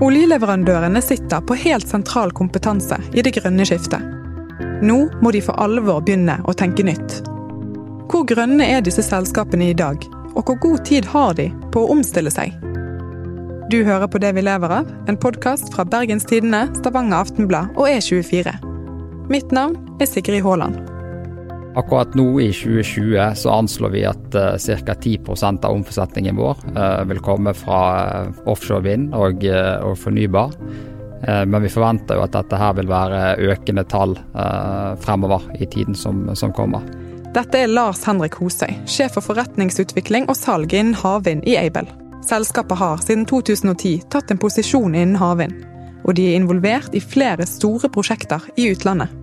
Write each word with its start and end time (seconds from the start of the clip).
Oljeleverandørene 0.00 1.00
sitter 1.04 1.42
på 1.44 1.54
helt 1.60 1.88
sentral 1.88 2.30
kompetanse 2.32 2.96
i 3.12 3.20
det 3.20 3.34
grønne 3.36 3.66
skiftet. 3.68 4.00
Nå 4.80 4.96
må 5.20 5.32
de 5.34 5.42
for 5.44 5.60
alvor 5.60 6.00
begynne 6.00 6.38
å 6.48 6.54
tenke 6.56 6.86
nytt. 6.88 7.18
Hvor 8.08 8.24
grønne 8.30 8.64
er 8.64 8.80
disse 8.80 9.04
selskapene 9.04 9.68
i 9.68 9.76
dag, 9.76 10.00
og 10.32 10.40
hvor 10.46 10.56
god 10.62 10.86
tid 10.88 11.04
har 11.12 11.36
de 11.36 11.50
på 11.74 11.84
å 11.84 11.92
omstille 11.92 12.32
seg? 12.32 12.56
Du 13.70 13.82
hører 13.84 14.08
på 14.08 14.18
Det 14.24 14.32
vi 14.34 14.42
lever 14.42 14.72
av, 14.80 14.88
en 15.06 15.20
podkast 15.20 15.68
fra 15.74 15.84
Bergens 15.84 16.24
Tidende, 16.24 16.64
Stavanger 16.80 17.20
Aftenblad 17.20 17.76
og 17.76 17.92
E24. 17.92 18.56
Mitt 19.30 19.52
navn 19.52 19.76
er 20.00 20.08
Sigrid 20.08 20.42
Haaland. 20.48 20.89
Akkurat 21.74 22.14
nå 22.14 22.40
i 22.40 22.52
2020 22.52 23.34
så 23.34 23.50
anslår 23.50 23.90
vi 23.90 24.04
at 24.04 24.34
uh, 24.34 24.56
ca. 24.86 24.94
10 24.94 25.18
av 25.62 25.70
omsetningen 25.70 26.36
vår 26.36 26.56
uh, 26.76 27.02
vil 27.06 27.22
komme 27.22 27.54
fra 27.54 27.82
uh, 28.26 28.40
offshore 28.50 28.82
vind 28.88 29.14
og, 29.14 29.44
og 29.84 29.98
fornybar. 29.98 30.56
men 31.20 31.62
vi 31.62 31.68
forventer 31.68 32.16
jo 32.16 32.22
at 32.24 32.32
dette 32.32 32.56
her 32.56 32.72
vil 32.78 32.88
være 32.88 33.34
økende 33.52 33.82
tall 33.84 34.14
fremover 35.04 35.42
i 35.60 35.66
tiden 35.68 35.94
som, 35.94 36.22
som, 36.32 36.54
kommer. 36.56 36.80
Dette 37.34 37.60
er 37.60 37.68
Lars 37.68 38.00
Henrik 38.08 38.38
Hosøy, 38.40 38.72
sjef 38.88 39.18
for 39.18 39.28
forretningsutvikling 39.28 40.30
og 40.32 40.38
salg 40.40 40.72
innen 40.72 40.96
havvind 40.96 41.44
i 41.44 41.58
Aibel. 41.60 41.92
Selskapet 42.24 42.80
har 42.80 43.04
siden 43.04 43.28
2010 43.28 44.08
tatt 44.08 44.32
en 44.32 44.40
posisjon 44.40 44.96
innen 44.96 45.20
havvind, 45.20 45.60
og 46.08 46.16
de 46.16 46.30
er 46.30 46.40
involvert 46.40 46.96
i 46.96 47.04
flere 47.04 47.44
store 47.44 47.92
prosjekter 47.92 48.48
i 48.56 48.72
utlandet. 48.72 49.19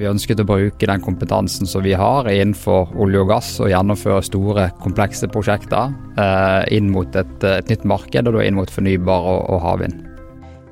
Vi 0.00 0.08
ønsket 0.08 0.40
å 0.40 0.46
bruke 0.48 0.86
den 0.88 1.02
kompetansen 1.04 1.68
som 1.68 1.82
vi 1.84 1.92
har 1.92 2.24
innenfor 2.32 2.94
olje 2.96 3.20
og 3.20 3.32
gass, 3.34 3.50
og 3.60 3.68
gjennomføre 3.68 4.22
store, 4.24 4.68
komplekse 4.80 5.28
prosjekter 5.28 5.90
eh, 6.16 6.62
inn 6.72 6.88
mot 6.88 7.16
et, 7.20 7.34
et, 7.44 7.68
nytt 7.68 7.84
marked, 7.84 8.30
og 8.30 8.38
da 8.38 8.46
inn 8.46 8.56
mot 8.56 8.70
fornybar 8.72 9.26
og, 9.28 9.42
og 9.52 9.60
havvind. 9.66 9.98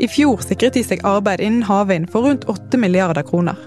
I 0.00 0.08
fjor 0.08 0.40
sikret 0.46 0.78
de 0.78 0.84
seg 0.86 1.04
arbeid 1.04 1.42
innen 1.44 1.66
havvind 1.68 2.08
for 2.08 2.24
rundt 2.24 2.46
8 2.48 2.80
milliarder 2.80 3.26
kroner. 3.28 3.58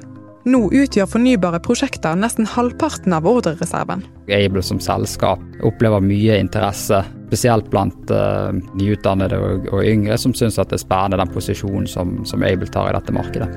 Nå 0.50 0.63
utgjør 0.73 1.11
fornybare 1.11 1.59
prosjekter 1.61 2.17
nesten 2.17 2.47
halvparten 2.50 3.13
av 3.13 3.27
ordrereserven. 3.29 4.01
Able 4.33 4.63
som 4.66 4.79
selskap 4.81 5.44
opplever 5.67 6.01
mye 6.01 6.39
interesse, 6.41 7.03
spesielt 7.27 7.69
blant 7.69 8.09
uh, 8.09 8.50
nyutdannede 8.79 9.38
og, 9.38 9.69
og, 9.69 9.85
yngre, 9.85 10.17
som 10.17 10.33
syns 10.33 10.57
det 10.57 10.79
er 10.79 10.81
spennende 10.81 11.21
den 11.21 11.35
posisjonen 11.35 11.85
som, 11.85 12.17
som 12.25 12.47
Able 12.47 12.71
tar 12.73 12.89
i 12.89 12.97
dette 12.97 13.13
markedet. 13.13 13.51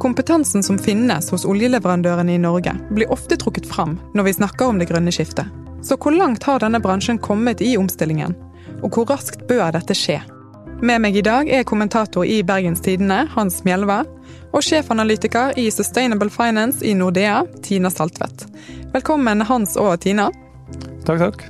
Kompetansen 0.00 0.62
som 0.62 0.78
finnes 0.78 1.30
hos 1.30 1.44
oljeleverandørene 1.44 2.32
i 2.34 2.38
Norge, 2.40 2.72
blir 2.90 3.10
ofte 3.12 3.36
trukket 3.36 3.66
fram 3.68 3.98
når 4.16 4.24
vi 4.24 4.32
snakker 4.32 4.70
om 4.72 4.78
det 4.80 4.86
grønne 4.88 5.12
skiftet. 5.12 5.50
Så 5.84 5.98
hvor 6.00 6.16
langt 6.16 6.46
har 6.48 6.62
denne 6.62 6.80
bransjen 6.80 7.20
kommet 7.20 7.60
i 7.60 7.74
omstillingen? 7.76 8.32
Og 8.80 8.96
hvor 8.96 9.10
raskt 9.12 9.44
bør 9.48 9.74
dette 9.76 9.92
skje? 9.92 10.16
Med 10.80 11.04
meg 11.04 11.20
i 11.20 11.26
dag 11.26 11.52
er 11.52 11.68
kommentator 11.68 12.24
i 12.24 12.40
Bergens 12.40 12.80
Tidende, 12.80 13.26
Hans 13.34 13.60
Mjelva, 13.68 14.00
og 14.56 14.64
sjefanalytiker 14.64 15.60
i 15.60 15.68
Sustainable 15.68 16.32
Finance 16.32 16.80
i 16.80 16.96
Nordea, 16.96 17.42
Tina 17.60 17.92
Saltvedt. 17.92 18.48
Velkommen 18.96 19.44
Hans 19.52 19.76
og 19.76 19.98
Tina. 20.00 20.30
Takk, 21.04 21.26
takk. 21.26 21.48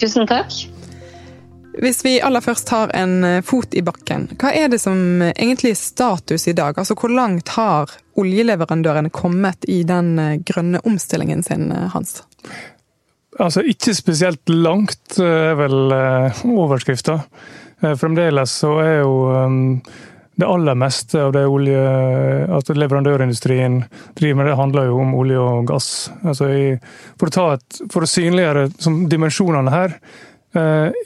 Tusen 0.00 0.24
takk. 0.32 0.79
Hvis 1.80 2.02
vi 2.04 2.18
aller 2.20 2.44
først 2.44 2.66
tar 2.68 2.90
en 2.96 3.22
eh, 3.24 3.40
fot 3.46 3.72
i 3.72 3.82
bakken, 3.84 4.28
hva 4.40 4.52
er 4.52 4.68
det 4.72 4.82
som 4.82 5.22
egentlig 5.30 5.72
er 5.72 5.80
status 5.80 6.44
i 6.50 6.56
dag? 6.56 6.76
Altså 6.76 6.96
Hvor 6.98 7.12
langt 7.12 7.54
har 7.56 7.92
oljeleverandørene 8.20 9.12
kommet 9.14 9.64
i 9.64 9.80
den 9.88 10.12
eh, 10.20 10.36
grønne 10.44 10.82
omstillingen 10.84 11.42
sin, 11.46 11.70
eh, 11.72 11.88
Hans? 11.94 12.20
Altså 13.40 13.64
Ikke 13.64 13.94
spesielt 13.96 14.52
langt, 14.52 15.16
er 15.16 15.56
vel 15.56 15.94
overskrifta. 16.44 17.20
Fremdeles 17.96 18.52
så 18.60 18.74
er 18.82 18.96
jo 18.98 19.12
det 20.40 20.48
aller 20.48 20.76
meste 20.76 21.22
av 21.22 21.30
det 21.32 21.46
olje, 21.48 21.80
altså 22.52 22.74
leverandørindustrien 22.76 23.78
driver 24.18 24.36
med, 24.36 24.50
det 24.50 24.58
handler 24.58 24.90
jo 24.90 24.98
om 25.00 25.14
olje 25.16 25.38
og 25.40 25.70
gass. 25.70 25.88
Altså 26.20 26.50
for, 27.20 27.30
å 27.30 27.46
et, 27.54 27.80
for, 27.92 28.04
å 28.04 28.10
synliggjøre 28.10 28.66
dimensjonene 29.08 29.72
her, 29.72 29.96
Eh, 30.04 30.28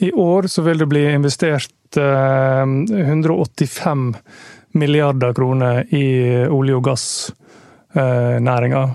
I 0.01 0.09
år 0.13 0.47
så 0.49 0.63
vil 0.65 0.79
det 0.81 0.87
bli 0.89 1.03
investert 1.13 1.75
185 1.97 4.15
eh, 4.15 4.21
milliarder 4.73 5.35
kroner 5.35 5.95
i 5.95 6.47
olje- 6.49 6.75
og 6.75 6.85
gassnæringa. 6.85 8.91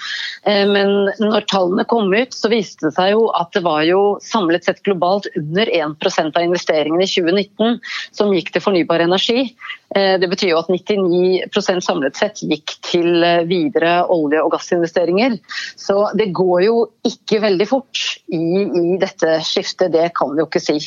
Eh, 0.46 0.64
men 0.70 1.10
når 1.22 1.48
tallene 1.52 1.86
kom 1.90 2.14
ut, 2.14 2.34
så 2.36 2.52
viste 2.52 2.88
det 2.88 2.96
seg 2.98 3.14
jo 3.16 3.28
at 3.38 3.52
det 3.56 3.64
var 3.66 3.84
jo 3.88 4.02
samlet 4.24 4.68
sett 4.68 4.84
globalt 4.86 5.28
under 5.36 5.72
1% 5.72 6.38
av 6.38 6.46
investeringene 6.46 7.06
i 7.06 7.12
2019 7.12 7.80
som 8.16 8.34
gikk 8.36 8.54
til 8.54 8.64
fornybar 8.64 9.06
energi. 9.06 9.50
Det 9.96 10.28
betyr 10.28 10.50
jo 10.50 10.58
at 10.60 10.68
99% 10.68 11.84
samlet 11.86 12.18
sett 12.20 12.42
gikk 12.44 12.74
til 12.84 13.24
videre 13.48 14.02
olje- 14.12 14.42
og 14.44 14.52
gassinvesteringer. 14.52 15.38
Så 15.80 16.10
det 16.20 16.34
går 16.36 16.66
jo 16.66 16.76
ikke 17.08 17.40
veldig 17.46 17.68
fort 17.70 18.02
i, 18.28 18.42
i 18.66 18.98
dette 19.00 19.38
skiftet, 19.46 19.94
det 19.96 20.10
kan 20.18 20.34
vi 20.34 20.44
jo 20.44 20.50
ikke 20.50 20.64
si. 20.66 20.80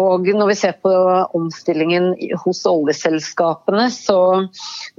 Og 0.00 0.24
når 0.24 0.48
vi 0.48 0.54
ser 0.56 0.76
på 0.80 0.90
omstillingen 1.36 2.14
hos 2.44 2.62
oljeselskapene, 2.68 3.90
så 3.92 4.46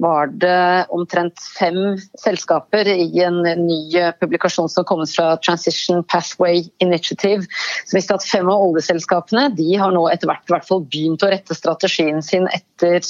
var 0.02 0.30
det 0.38 0.86
omtrent 0.94 1.40
fem 1.56 1.96
selskaper 2.20 2.86
i 2.92 3.08
en 3.24 3.40
ny 3.42 3.80
publikasjon 4.20 4.70
som 4.70 4.86
kom 4.86 5.02
fra 5.10 5.32
Transition 5.42 6.04
Pathway 6.06 6.62
Initiative, 6.84 7.42
som 7.88 7.98
viste 7.98 8.14
at 8.14 8.28
fem 8.28 8.46
av 8.50 8.68
oljeselskapene 8.68 9.48
de 9.58 9.72
har 9.80 9.94
nå 9.94 10.06
etter 10.12 10.30
hvert, 10.30 10.46
hvert 10.52 10.68
fall 10.68 10.86
begynt 10.86 11.26
å 11.26 11.32
rette 11.32 11.58
strategien 11.58 12.22
sin 12.22 12.46
etter 12.54 13.02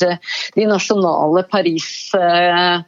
de 0.56 0.68
nasjonale 0.70 1.44
Paris 1.52 1.86
eh, 2.16 2.80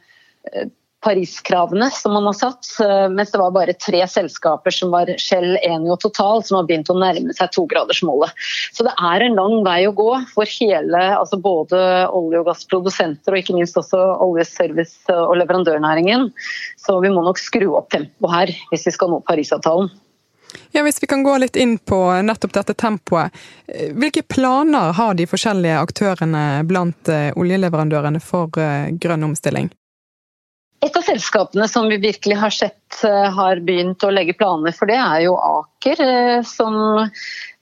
Paris-kravene 1.07 1.87
som 1.91 2.11
man 2.13 2.25
har 2.27 2.35
satt, 2.35 2.67
eh, 2.83 3.09
mens 3.09 3.31
det 3.31 3.39
var 3.39 3.53
bare 3.55 3.73
tre 3.73 4.01
selskaper 4.07 4.73
som 4.75 4.91
var 4.91 5.07
Shell, 5.17 5.55
Enio 5.63 5.93
og 5.95 6.01
Total 6.03 6.43
som 6.43 6.57
har 6.59 6.67
begynt 6.67 6.91
å 6.91 6.97
nærme 6.99 7.31
seg 7.37 7.53
togradersmålet. 7.55 8.33
Så 8.75 8.83
det 8.83 8.91
er 8.99 9.23
en 9.23 9.37
lang 9.39 9.61
vei 9.63 9.85
å 9.87 9.93
gå 9.95 10.09
for 10.33 10.51
hele, 10.57 11.03
altså 11.15 11.39
både 11.39 11.79
olje- 12.11 12.41
og 12.41 12.49
gassprodusenter 12.49 13.31
og 13.31 13.39
ikke 13.39 13.55
minst 13.55 13.79
også 13.79 14.01
oljeservice- 14.25 15.15
og 15.15 15.37
leverandørnæringen. 15.39 16.27
Så 16.75 16.99
vi 16.99 17.13
må 17.13 17.23
nok 17.23 17.39
skru 17.39 17.69
opp 17.79 17.87
tempoet 17.95 18.35
her 18.35 18.53
hvis 18.73 18.85
vi 18.91 18.95
skal 18.97 19.13
nå 19.13 19.23
Parisavtalen. 19.23 19.87
Ja, 20.71 20.83
Hvis 20.83 20.99
vi 21.01 21.07
kan 21.07 21.23
gå 21.23 21.37
litt 21.39 21.55
inn 21.55 21.77
på 21.77 21.97
nettopp 22.23 22.53
dette 22.55 22.73
tempoet. 22.73 23.31
Eh, 23.67 23.95
hvilke 23.95 24.27
planer 24.27 24.91
har 24.91 25.15
de 25.15 25.27
forskjellige 25.27 25.79
aktørene 25.87 26.45
blant 26.67 27.07
eh, 27.07 27.31
oljeleverandørene 27.31 28.19
for 28.19 28.51
grønn 28.51 29.31
omstilling? 29.31 29.71
Et 30.85 30.97
av 30.97 31.01
selskapene 31.01 31.65
som 31.67 31.87
vi 31.89 31.97
virkelig 31.97 32.37
har 32.37 32.53
sett 32.53 33.03
eh, 33.03 33.29
har 33.33 33.61
begynt 33.65 34.03
å 34.05 34.13
legge 34.13 34.37
planer 34.37 34.75
for 34.77 34.89
det, 34.89 34.99
er 35.01 35.23
jo 35.25 35.33
Aker. 35.41 36.03
Eh, 36.05 36.41
som 36.45 36.77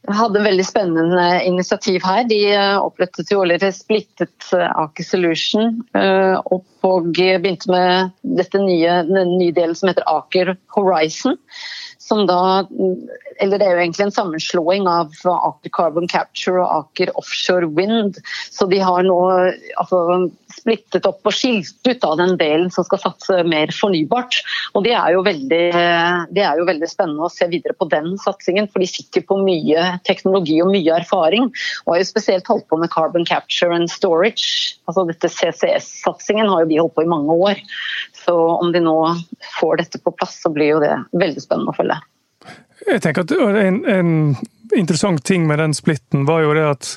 hadde 0.06 0.44
veldig 0.44 0.66
spennende 0.68 1.30
initiativ 1.48 2.04
her. 2.06 2.26
De 2.28 2.42
eh, 2.52 2.76
opprettet 2.76 3.32
jo 3.32 3.40
eller 3.46 3.64
splittet 3.74 4.52
Aker 4.52 5.08
Solution 5.08 5.80
og 5.96 7.08
begynte 7.16 7.72
med 7.72 8.12
dette 8.38 8.60
nye, 8.62 9.00
den 9.08 9.38
nye 9.40 9.56
delen 9.56 9.80
som 9.80 9.90
heter 9.90 10.06
Aker 10.12 10.54
Horizon 10.76 11.40
som 12.08 12.26
da 12.30 12.68
Eller 13.42 13.60
det 13.60 13.66
er 13.66 13.76
jo 13.76 13.84
egentlig 13.84 14.06
en 14.06 14.16
sammenslåing 14.16 14.86
av 14.88 15.16
Aker 15.26 15.72
Carbon 15.74 16.08
Capture 16.12 16.62
og 16.62 16.86
Aker 16.86 17.12
Offshore 17.20 17.68
Wind. 17.76 18.20
Så 18.54 18.68
de 18.72 18.80
har 18.80 19.04
nå 19.04 19.18
altså, 19.82 20.00
splittet 20.56 21.06
opp 21.07 21.25
og 21.28 21.36
skilt 21.36 21.88
ut 21.88 22.06
av 22.07 22.18
den 22.22 22.36
delen 22.40 22.72
som 22.74 22.86
skal 22.88 23.02
satse 23.02 23.42
mer 23.48 23.72
fornybart. 23.75 24.40
Og 24.75 24.86
det 24.86 24.96
er, 24.98 25.18
veldig, 25.25 25.62
det 26.36 26.46
er 26.46 26.60
jo 26.60 26.68
veldig 26.69 26.90
spennende 26.90 27.28
å 27.28 27.31
se 27.34 27.48
videre 27.52 27.75
på 27.78 27.88
den 27.92 28.16
satsingen, 28.22 28.69
for 28.72 28.84
de 28.84 28.90
sitter 28.90 29.25
på 29.28 29.38
mye 29.42 29.88
teknologi 30.07 30.57
og 30.63 30.72
mye 30.74 30.98
erfaring. 31.02 31.52
Og 31.86 31.96
har 31.96 32.02
jo 32.02 32.10
spesielt 32.10 32.50
holdt 32.52 32.68
på 32.72 32.80
med 32.81 32.92
Carbon 32.94 33.28
Capture 33.28 33.75
and 33.75 33.92
Storage. 33.92 34.75
Altså 34.90 35.06
dette 35.10 35.31
CCS-satsingen 35.31 36.50
har 36.52 36.63
jo 36.63 36.72
de 36.72 36.81
holdt 36.81 36.98
på 36.98 37.06
i 37.06 37.12
mange 37.12 37.38
år. 37.50 37.62
Så 38.25 38.36
om 38.36 38.72
de 38.74 38.81
nå 38.84 38.98
får 39.60 39.84
dette 39.84 40.01
på 40.01 40.13
plass, 40.16 40.40
så 40.42 40.51
blir 40.54 40.75
jo 40.75 40.84
det 40.84 40.94
veldig 41.13 41.44
spennende 41.44 41.74
å 41.74 41.78
følge. 41.78 42.01
Jeg 42.86 43.01
tenker 43.01 43.25
at 43.25 43.31
en, 43.66 43.80
en 43.90 44.12
interessant 44.75 45.24
ting 45.25 45.48
med 45.48 45.60
den 45.62 45.74
splitten 45.74 46.25
var 46.28 46.44
jo 46.44 46.54
det 46.58 46.66
at 46.69 46.92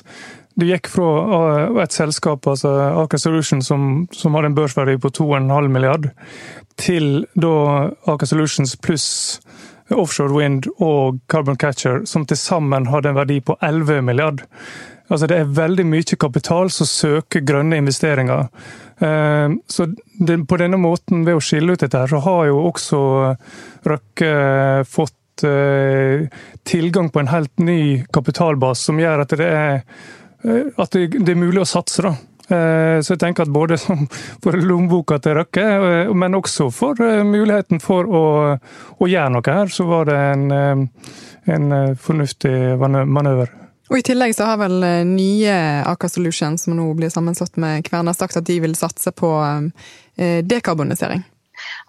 du 0.55 0.65
gikk 0.67 0.89
fra 0.91 1.09
uh, 1.29 1.81
et 1.83 1.95
selskap, 1.95 2.47
altså 2.47 2.71
Aker 3.03 3.21
Solutions, 3.21 3.67
som, 3.67 4.07
som 4.11 4.35
hadde 4.35 4.51
en 4.51 4.57
børsverdi 4.57 4.97
på 5.01 5.11
2,5 5.21 5.69
milliard, 5.71 6.09
til 6.79 7.25
da 7.35 7.55
Aker 8.09 8.29
Solutions 8.29 8.75
pluss 8.79 9.09
offshore 9.95 10.33
wind 10.35 10.67
og 10.77 11.19
carbon 11.31 11.57
catcher, 11.57 12.03
som 12.05 12.25
til 12.25 12.37
sammen 12.37 12.89
hadde 12.91 13.11
en 13.11 13.19
verdi 13.19 13.39
på 13.41 13.57
11 13.61 14.01
milliard. 14.05 14.45
Altså 15.09 15.27
Det 15.27 15.37
er 15.39 15.55
veldig 15.57 15.85
mye 15.89 16.17
kapital 16.21 16.69
som 16.69 16.85
søker 16.85 17.41
grønne 17.41 17.79
investeringer. 17.81 18.49
Eh, 19.01 19.49
så 19.67 19.87
på 20.47 20.59
denne 20.61 20.77
måten, 20.77 21.23
ved 21.25 21.39
å 21.39 21.43
skille 21.43 21.73
ut 21.73 21.81
dette, 21.81 21.97
her, 21.97 22.11
så 22.11 22.21
har 22.25 22.45
jo 22.51 22.59
også 22.69 22.99
Røkke 23.89 24.33
fått 24.85 25.45
eh, 25.47 26.27
tilgang 26.67 27.09
på 27.09 27.23
en 27.23 27.31
helt 27.33 27.63
ny 27.63 28.03
kapitalbase, 28.13 28.89
som 28.89 29.01
gjør 29.01 29.25
at 29.25 29.37
det 29.39 29.49
er, 29.49 29.81
eh, 29.81 30.07
at 30.43 30.91
det, 30.95 31.07
det 31.19 31.33
er 31.33 31.39
mulig 31.39 31.63
å 31.63 31.69
satse. 31.69 32.03
da. 32.05 32.15
Så 32.49 33.13
jeg 33.13 33.19
tenker 33.21 33.45
at 33.45 33.53
både 33.53 33.77
for 34.43 34.57
lommeboka 34.57 35.19
til 35.21 35.35
Røkke, 35.37 35.65
men 36.17 36.37
også 36.39 36.71
for 36.73 36.97
muligheten 37.27 37.77
for 37.83 38.09
å, 38.09 38.23
å 38.97 39.09
gjøre 39.09 39.35
noe 39.35 39.53
her, 39.53 39.69
så 39.69 39.85
var 39.85 40.09
det 40.09 40.17
en, 40.31 40.87
en 41.53 41.75
fornuftig 42.01 42.55
manøver. 42.81 43.53
Og 43.89 43.97
I 43.97 44.05
tillegg 44.05 44.35
så 44.37 44.45
har 44.51 44.59
vel 44.61 44.83
eh, 44.85 45.01
nye 45.07 45.53
Aker 45.89 46.11
Solutions, 46.13 46.63
som 46.65 46.75
nå 46.77 46.85
blir 46.97 47.09
sammenslått 47.13 47.57
med 47.61 47.81
Kverna, 47.87 48.13
sagt 48.13 48.37
at 48.37 48.45
de 48.45 48.59
vil 48.61 48.75
satse 48.77 49.11
på 49.17 49.31
eh, 49.41 50.41
dekarbonisering. 50.45 51.23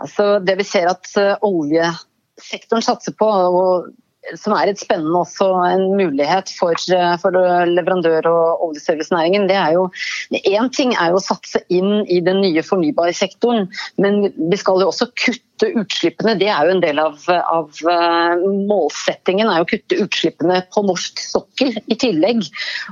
Altså, 0.00 0.38
det 0.40 0.56
vi 0.62 0.66
ser 0.66 0.88
at 0.90 1.10
eh, 1.20 1.34
oljesektoren 1.44 2.86
satser 2.86 3.16
på, 3.20 3.28
og 3.28 3.90
som 4.38 4.54
er 4.56 4.70
et 4.70 4.80
spennende 4.80 5.22
også 5.22 5.48
en 5.66 5.84
mulighet 5.98 6.52
for, 6.58 6.78
for 7.22 7.36
leverandør- 7.70 8.28
og 8.30 8.64
oljeservicenæringen, 8.68 9.48
det 9.50 9.56
er 9.56 9.76
jo 9.78 9.88
Én 10.30 10.70
ting 10.74 10.94
er 10.94 11.10
jo 11.10 11.18
å 11.18 11.24
satse 11.24 11.62
inn 11.68 12.04
i 12.06 12.20
den 12.24 12.40
nye 12.44 12.62
fornybarsektoren, 12.62 13.68
men 13.98 14.32
vi 14.50 14.58
skal 14.60 14.82
jo 14.82 14.90
også 14.92 15.10
kutte 15.14 15.49
kutte 15.60 15.78
utslippene. 15.78 16.34
Det 16.38 16.48
er 16.48 16.66
jo 16.66 16.74
en 16.74 16.82
del 16.82 16.98
av, 16.98 17.18
av 17.28 17.80
eh, 17.88 18.44
målsettingen, 18.68 19.48
er 19.48 19.62
å 19.62 19.68
kutte 19.68 19.98
utslippene 20.00 20.62
på 20.72 20.82
norsk 20.86 21.20
sokkel 21.20 21.76
i 21.86 21.96
tillegg. 22.00 22.42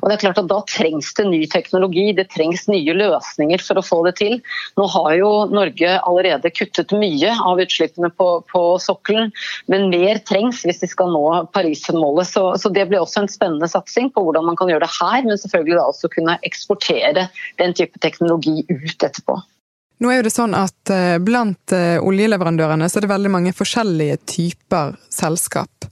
Og 0.03 0.09
det 0.09 0.17
er 0.17 0.23
klart 0.26 0.38
at 0.43 0.49
Da 0.49 0.61
trengs 0.69 1.12
det 1.15 1.26
ny 1.29 1.47
teknologi, 1.50 2.12
det 2.12 2.29
trengs 2.32 2.67
nye 2.69 2.94
løsninger 2.97 3.62
for 3.65 3.79
å 3.79 3.85
få 3.85 4.00
det 4.06 4.17
til. 4.20 4.38
Nå 4.79 4.87
har 4.94 5.12
jo 5.19 5.31
Norge 5.53 5.99
allerede 5.99 6.53
kuttet 6.53 6.93
mye 6.93 7.35
av 7.44 7.61
utslippene 7.61 8.11
på, 8.17 8.29
på 8.53 8.62
sokkelen, 8.82 9.32
men 9.69 9.91
mer 9.93 10.20
trengs 10.29 10.65
hvis 10.67 10.82
vi 10.85 10.91
skal 10.93 11.12
nå 11.12 11.26
Paris-målet. 11.55 12.32
Så, 12.32 12.44
så, 12.61 12.73
det 12.73 12.88
blir 12.91 13.03
også 13.03 13.25
en 13.25 13.32
spennende 13.32 13.69
satsing 13.70 14.12
på 14.12 14.25
hvordan 14.25 14.49
man 14.49 14.59
kan 14.59 14.73
gjøre 14.73 14.87
det 14.87 14.97
her, 14.99 15.23
men 15.26 15.41
selvfølgelig 15.41 15.79
da 15.79 15.87
også 15.93 16.12
kunne 16.12 16.41
eksportere 16.49 17.29
den 17.61 17.76
type 17.76 18.00
teknologi 18.05 18.65
ut 18.69 19.05
etterpå. 19.05 19.38
Nå 19.98 20.10
er 20.12 20.20
jo 20.20 20.26
det 20.28 20.34
sånn 20.34 20.54
at 20.54 20.92
eh, 20.94 21.16
Blant 21.22 21.74
eh, 21.74 21.98
oljeleverandørene 21.98 22.86
så 22.86 23.00
er 23.00 23.06
det 23.06 23.10
veldig 23.10 23.32
mange 23.34 23.52
forskjellige 23.56 24.20
typer 24.30 24.94
selskap. 25.10 25.88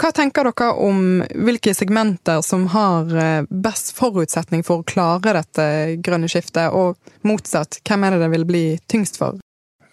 Hva 0.00 0.12
tenker 0.16 0.48
dere 0.48 0.70
om 0.80 1.20
hvilke 1.44 1.74
segmenter 1.76 2.40
som 2.46 2.64
har 2.72 3.12
eh, 3.12 3.44
best 3.50 3.92
forutsetning 3.98 4.64
for 4.64 4.80
å 4.80 4.88
klare 4.88 5.36
dette 5.42 5.66
grønne 6.00 6.30
skiftet, 6.32 6.72
og 6.72 6.96
motsatt, 7.28 7.82
hvem 7.84 8.08
er 8.08 8.16
det 8.16 8.24
det 8.24 8.32
vil 8.32 8.48
bli 8.48 8.64
tyngst 8.88 9.20
for? 9.20 9.36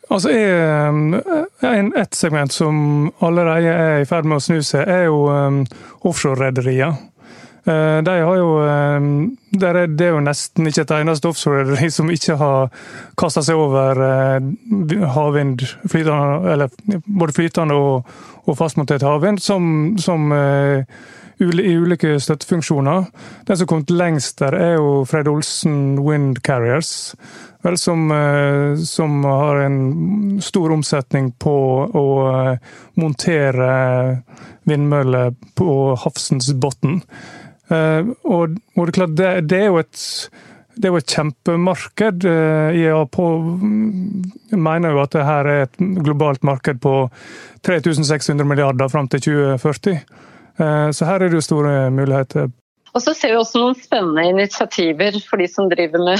Altså, 0.07 0.31
Et 0.31 2.13
segment 2.15 2.53
som 2.53 3.09
allerede 3.19 3.73
er 3.73 3.97
i 3.99 4.07
ferd 4.07 4.23
med 4.23 4.39
å 4.39 4.45
snu 4.45 4.61
seg, 4.63 4.87
er 4.87 5.09
jo 5.09 5.25
offshorerederier. 6.07 6.95
Eh, 7.67 8.01
de 8.03 8.11
har 8.21 8.35
jo, 8.37 8.51
Det 9.51 9.67
er 10.05 10.13
jo 10.13 10.23
nesten 10.23 10.69
ikke 10.69 10.85
et 10.85 10.93
eneste 11.01 11.27
offshore 11.27 11.89
som 11.91 12.11
ikke 12.11 12.37
har 12.39 12.69
kasta 13.19 13.43
seg 13.43 13.59
over 13.59 13.99
eh, 14.05 15.03
havvind, 15.15 15.65
flytende, 15.89 16.53
eller 16.53 17.01
både 17.03 17.35
flytende 17.35 17.75
og, 17.75 18.07
og 18.47 18.57
fastmontert 18.59 19.03
havvind, 19.03 19.41
som, 19.43 19.97
som 19.99 20.31
i 21.37 21.73
ulike 21.77 22.15
støttefunksjoner. 22.23 23.03
Den 23.45 23.57
som 23.57 23.65
har 23.65 23.69
kommet 23.69 23.91
lengst 23.93 24.39
der, 24.39 24.55
er 24.55 24.73
jo 24.79 25.03
Fred 25.05 25.27
Olsen 25.27 25.99
Wind 26.01 26.39
Carriers. 26.41 27.13
Vel, 27.65 27.77
som, 27.77 28.07
som, 28.85 29.23
har 29.25 29.59
en 29.65 30.39
stor 30.41 30.71
omsetning 30.73 31.31
på 31.41 31.57
å 31.89 32.05
montere 33.01 33.69
vindmøller 34.69 35.35
på 35.57 35.69
havsens 36.01 36.53
bunn. 36.57 37.01
Eh, 37.69 38.11
og, 38.23 38.59
og, 38.75 38.83
det 38.85 38.91
er 38.91 38.97
klart, 38.99 39.17
det, 39.17 39.31
det, 39.51 39.63
er 39.63 39.71
jo 39.71 39.81
et 39.81 40.03
det 40.77 40.85
er 40.85 40.93
jo 40.93 41.01
et 41.01 41.15
kjempemarked. 41.15 42.27
IEA 42.77 43.01
mener 44.67 44.93
jo 44.93 45.01
at 45.01 45.15
det 45.15 45.25
her 45.25 45.49
er 45.51 45.65
et 45.65 45.79
globalt 46.05 46.45
marked 46.45 46.79
på 46.83 46.95
3600 47.65 48.45
milliarder 48.47 48.91
fram 48.93 49.09
til 49.09 49.25
2040. 49.31 49.97
Eh, 50.57 50.89
så 50.91 51.09
her 51.09 51.21
er 51.21 51.29
det 51.29 51.39
jo 51.39 51.45
store 51.45 51.89
muligheter. 51.91 52.51
Og 52.95 53.03
så 53.03 53.13
ser 53.13 53.33
vi 53.33 53.37
også 53.37 53.61
noen 53.61 53.77
spennende 53.77 54.25
initiativer 54.25 55.19
for 55.27 55.41
de 55.41 55.47
som 55.51 55.69
driver 55.69 56.01
med 56.07 56.17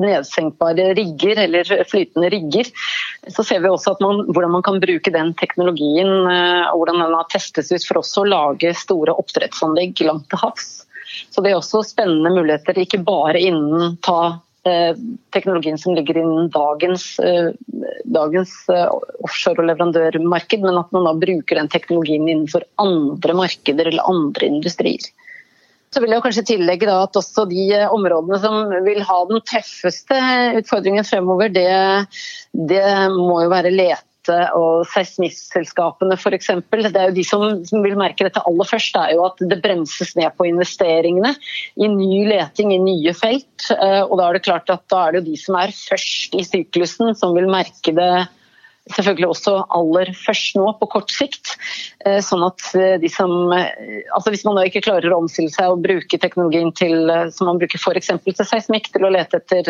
nedsenkbare 0.00 0.92
rigger, 0.98 1.40
eller 1.44 1.68
flytende 1.88 2.30
rigger, 2.32 2.70
så 3.28 3.44
ser 3.46 3.62
vi 3.62 3.70
også 3.70 3.96
man, 4.00 4.24
hvordan 4.32 4.54
man 4.56 4.64
kan 4.66 4.80
bruke 4.82 5.12
den 5.14 5.32
teknologien 5.40 6.10
eh, 6.30 6.70
og 6.70 6.82
hvordan 6.82 7.02
den 7.02 7.18
har 7.18 7.28
testes 7.32 7.72
ut 7.72 7.88
for 7.88 8.02
også 8.02 8.24
å 8.24 8.30
lage 8.30 8.74
store 8.78 9.14
oppdrettsanlegg 9.22 10.04
langt 10.06 10.28
til 10.32 10.42
havs. 10.42 10.70
Så 11.32 11.44
det 11.44 11.52
er 11.52 11.58
også 11.58 11.84
spennende 11.84 12.32
muligheter, 12.32 12.78
ikke 12.80 13.02
bare 13.04 13.40
innen 13.40 13.98
ta 14.06 14.38
eh, 14.68 14.92
teknologien 15.36 15.78
som 15.80 15.96
ligger 15.96 16.22
innen 16.22 16.48
dagens, 16.54 17.06
eh, 17.20 17.52
dagens 18.08 18.54
offshore- 18.68 19.60
og 19.60 19.68
leverandørmarked, 19.70 20.64
men 20.64 20.80
at 20.80 20.94
man 20.96 21.08
da 21.08 21.16
bruker 21.26 21.60
den 21.60 21.72
teknologien 21.72 22.28
innenfor 22.28 22.64
andre 22.82 23.36
markeder 23.44 23.92
eller 23.92 24.08
andre 24.08 24.48
industrier. 24.48 25.12
Så 25.92 26.00
vil 26.00 26.14
jeg 26.14 26.24
kanskje 26.24 26.46
tillegge 26.54 26.88
at 26.88 27.18
også 27.20 27.44
de 27.50 27.66
områdene 27.92 28.38
som 28.40 28.72
vil 28.86 29.02
ha 29.04 29.18
den 29.28 29.42
tøffeste 29.44 30.18
utfordringen 30.62 31.04
fremover, 31.04 31.52
det, 31.52 31.68
det 32.52 32.86
må 33.12 33.42
jo 33.44 33.52
være 33.52 33.74
lete 33.74 34.00
og 34.56 34.86
seismistselskapene 34.92 36.16
f.eks. 36.16 36.50
Det 36.70 36.90
er 36.94 37.10
jo 37.10 37.16
de 37.16 37.24
som, 37.26 37.44
som, 37.66 37.82
vil 37.84 37.98
merke 37.98 38.24
dette 38.24 38.40
aller 38.48 38.68
først. 38.68 38.94
Det 38.94 39.02
er 39.02 39.16
jo 39.18 39.24
at 39.26 39.42
det 39.50 39.60
bremses 39.64 40.14
ned 40.16 40.32
på 40.38 40.46
investeringene 40.48 41.34
i 41.76 41.90
ny 41.90 42.22
leting 42.30 42.72
i 42.72 42.80
nye 42.80 43.12
felt. 43.18 43.66
Eh, 43.74 44.02
og 44.06 44.16
da 44.20 44.28
er 44.28 44.38
det 44.38 44.46
klart 44.46 44.72
at 44.72 44.86
da 44.92 45.06
er 45.06 45.12
det 45.12 45.22
jo 45.22 45.30
de 45.32 45.40
som 45.42 45.58
er 45.60 45.74
først 45.74 46.38
i 46.38 46.46
syklusen, 46.46 47.12
som 47.18 47.34
vil 47.36 47.50
merke 47.50 47.92
det 47.98 48.12
selvfølgelig 48.90 49.28
også 49.30 49.54
aller 49.76 50.10
først 50.24 50.56
nå, 50.58 50.66
på 50.80 50.88
kort 50.96 51.12
sikt. 51.14 51.54
Eh, 52.06 52.18
sånn 52.24 52.42
at 52.46 52.64
eh, 52.74 52.96
de 53.02 53.10
som 53.12 53.52
altså 53.52 54.32
Hvis 54.32 54.44
man 54.46 54.58
da 54.58 54.66
ikke 54.66 54.82
klarer 54.84 55.12
å 55.12 55.20
omstille 55.22 55.52
seg 55.54 55.70
og 55.70 55.84
bruke 55.84 56.18
teknologien 56.18 56.72
til, 56.76 57.10
som 57.34 57.50
man 57.50 57.60
bruker 57.62 57.78
f.eks. 57.78 58.10
til 58.24 58.48
seismikk, 58.48 58.90
til 58.92 59.06
å 59.06 59.12
lete 59.12 59.38
etter 59.40 59.68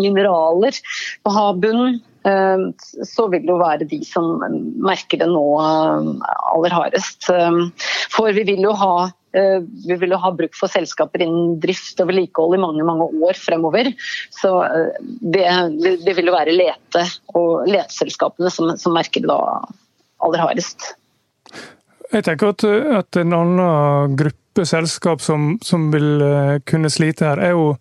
mineraler 0.00 0.76
på 1.24 1.34
havbunnen, 1.34 2.00
så 2.20 3.26
vil 3.32 3.46
det 3.46 3.48
jo 3.48 3.60
være 3.60 3.86
de 3.88 4.00
som 4.04 4.42
merker 4.84 5.22
det 5.22 5.28
nå 5.30 5.44
aller 5.60 6.74
hardest. 6.74 7.30
For 8.12 8.28
vi 8.36 8.44
vil 8.44 8.64
jo 8.66 8.74
ha 8.76 8.94
eh, 9.06 9.14
vi 9.32 9.96
vil 10.00 10.14
jo 10.14 10.18
ha 10.22 10.32
bruk 10.34 10.56
for 10.58 10.72
selskaper 10.72 11.22
innen 11.24 11.58
drift 11.62 12.00
og 12.02 12.10
vedlikehold 12.10 12.56
i 12.56 12.62
mange 12.62 12.86
mange 12.86 13.06
år 13.28 13.38
fremover. 13.38 13.92
Så 14.34 14.52
eh, 14.66 15.00
det, 15.22 15.46
det 16.04 16.16
vil 16.18 16.30
jo 16.30 16.36
være 16.36 16.56
lete- 16.56 17.06
og 17.38 17.68
leteselskapene 17.70 18.50
som, 18.52 18.74
som 18.80 18.96
merker 18.96 19.24
det 19.24 19.30
da 19.30 19.40
aller 20.26 20.42
hardest. 20.42 20.92
Jeg 22.10 22.26
tenker 22.26 22.52
at, 22.52 22.64
at 23.00 23.20
en 23.20 23.34
annen 23.36 24.16
gruppe 24.18 24.66
selskap 24.66 25.22
som, 25.22 25.54
som 25.62 25.90
vil 25.94 26.24
eh, 26.26 26.56
kunne 26.66 26.90
slite 26.90 27.28
her, 27.28 27.42
er 27.42 27.54
jo 27.54 27.74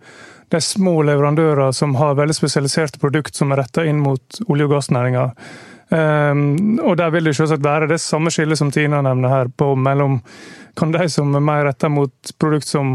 er 0.50 0.64
små 0.66 0.96
leverandører 1.06 1.72
som 1.78 1.94
har 2.00 2.16
veldig 2.18 2.34
spesialiserte 2.34 3.02
produkter 3.02 3.38
som 3.38 3.52
er 3.54 3.62
retta 3.62 3.84
inn 3.86 4.00
mot 4.02 4.40
olje- 4.48 4.66
og 4.66 4.72
gassnæringa. 4.74 5.28
Um, 5.90 6.78
og 6.86 7.00
der 7.00 7.10
vil 7.10 7.26
det 7.26 7.36
selvsagt 7.38 7.66
være 7.66 7.88
det 7.90 7.98
samme 8.02 8.30
skillet 8.30 8.60
som 8.60 8.70
Tina 8.72 9.02
nevner 9.02 9.32
her, 9.34 9.48
på 9.50 9.74
mellom 9.76 10.20
kan 10.78 10.92
de 10.94 11.08
som 11.10 11.34
er 11.36 11.44
mer 11.44 11.64
retta 11.68 11.90
mot 11.92 12.34
produkt 12.40 12.70
som, 12.70 12.94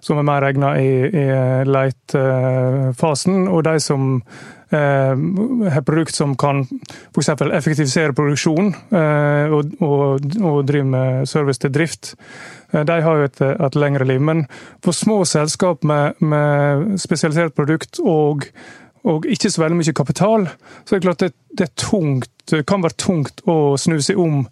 som 0.00 0.18
er 0.18 0.26
mer 0.26 0.46
egna 0.48 0.72
i, 0.80 0.94
i 1.04 1.26
leitfasen, 1.68 3.44
og 3.48 3.62
de 3.68 3.76
som 3.84 4.06
uh, 4.22 5.68
har 5.74 5.84
produkt 5.86 6.16
som 6.16 6.32
kan 6.40 6.64
f.eks. 7.12 7.30
effektivisere 7.50 8.16
produksjon 8.16 8.72
uh, 8.72 9.52
og, 9.58 9.76
og, 9.84 10.32
og 10.40 10.64
drive 10.66 10.88
med 10.96 11.28
service 11.30 11.62
til 11.62 11.74
drift. 11.76 12.14
Eh, 12.72 12.84
de 12.86 13.00
har 13.02 13.18
jo 13.18 13.28
et, 13.28 13.40
et, 13.50 13.78
lengre 13.78 14.06
liv. 14.06 14.20
Men 14.22 14.44
for 14.84 14.96
små 14.96 15.22
selskap 15.28 15.84
med, 15.86 16.18
med 16.22 16.96
spesialisert 17.00 17.56
produkt 17.58 18.00
og, 18.02 18.46
og, 19.08 19.26
ikke 19.26 19.50
så 19.50 19.64
veldig 19.64 19.80
mye 19.80 19.96
kapital, 19.96 20.46
så 20.84 20.94
er 20.94 21.00
det 21.00 21.06
klart 21.06 21.24
det, 21.24 21.32
det, 21.56 21.70
tungt, 21.80 22.30
det 22.50 22.64
kan 22.68 22.84
være 22.84 22.98
tungt 23.00 23.44
å 23.48 23.76
snu 23.80 23.98
seg 24.04 24.20
om 24.20 24.44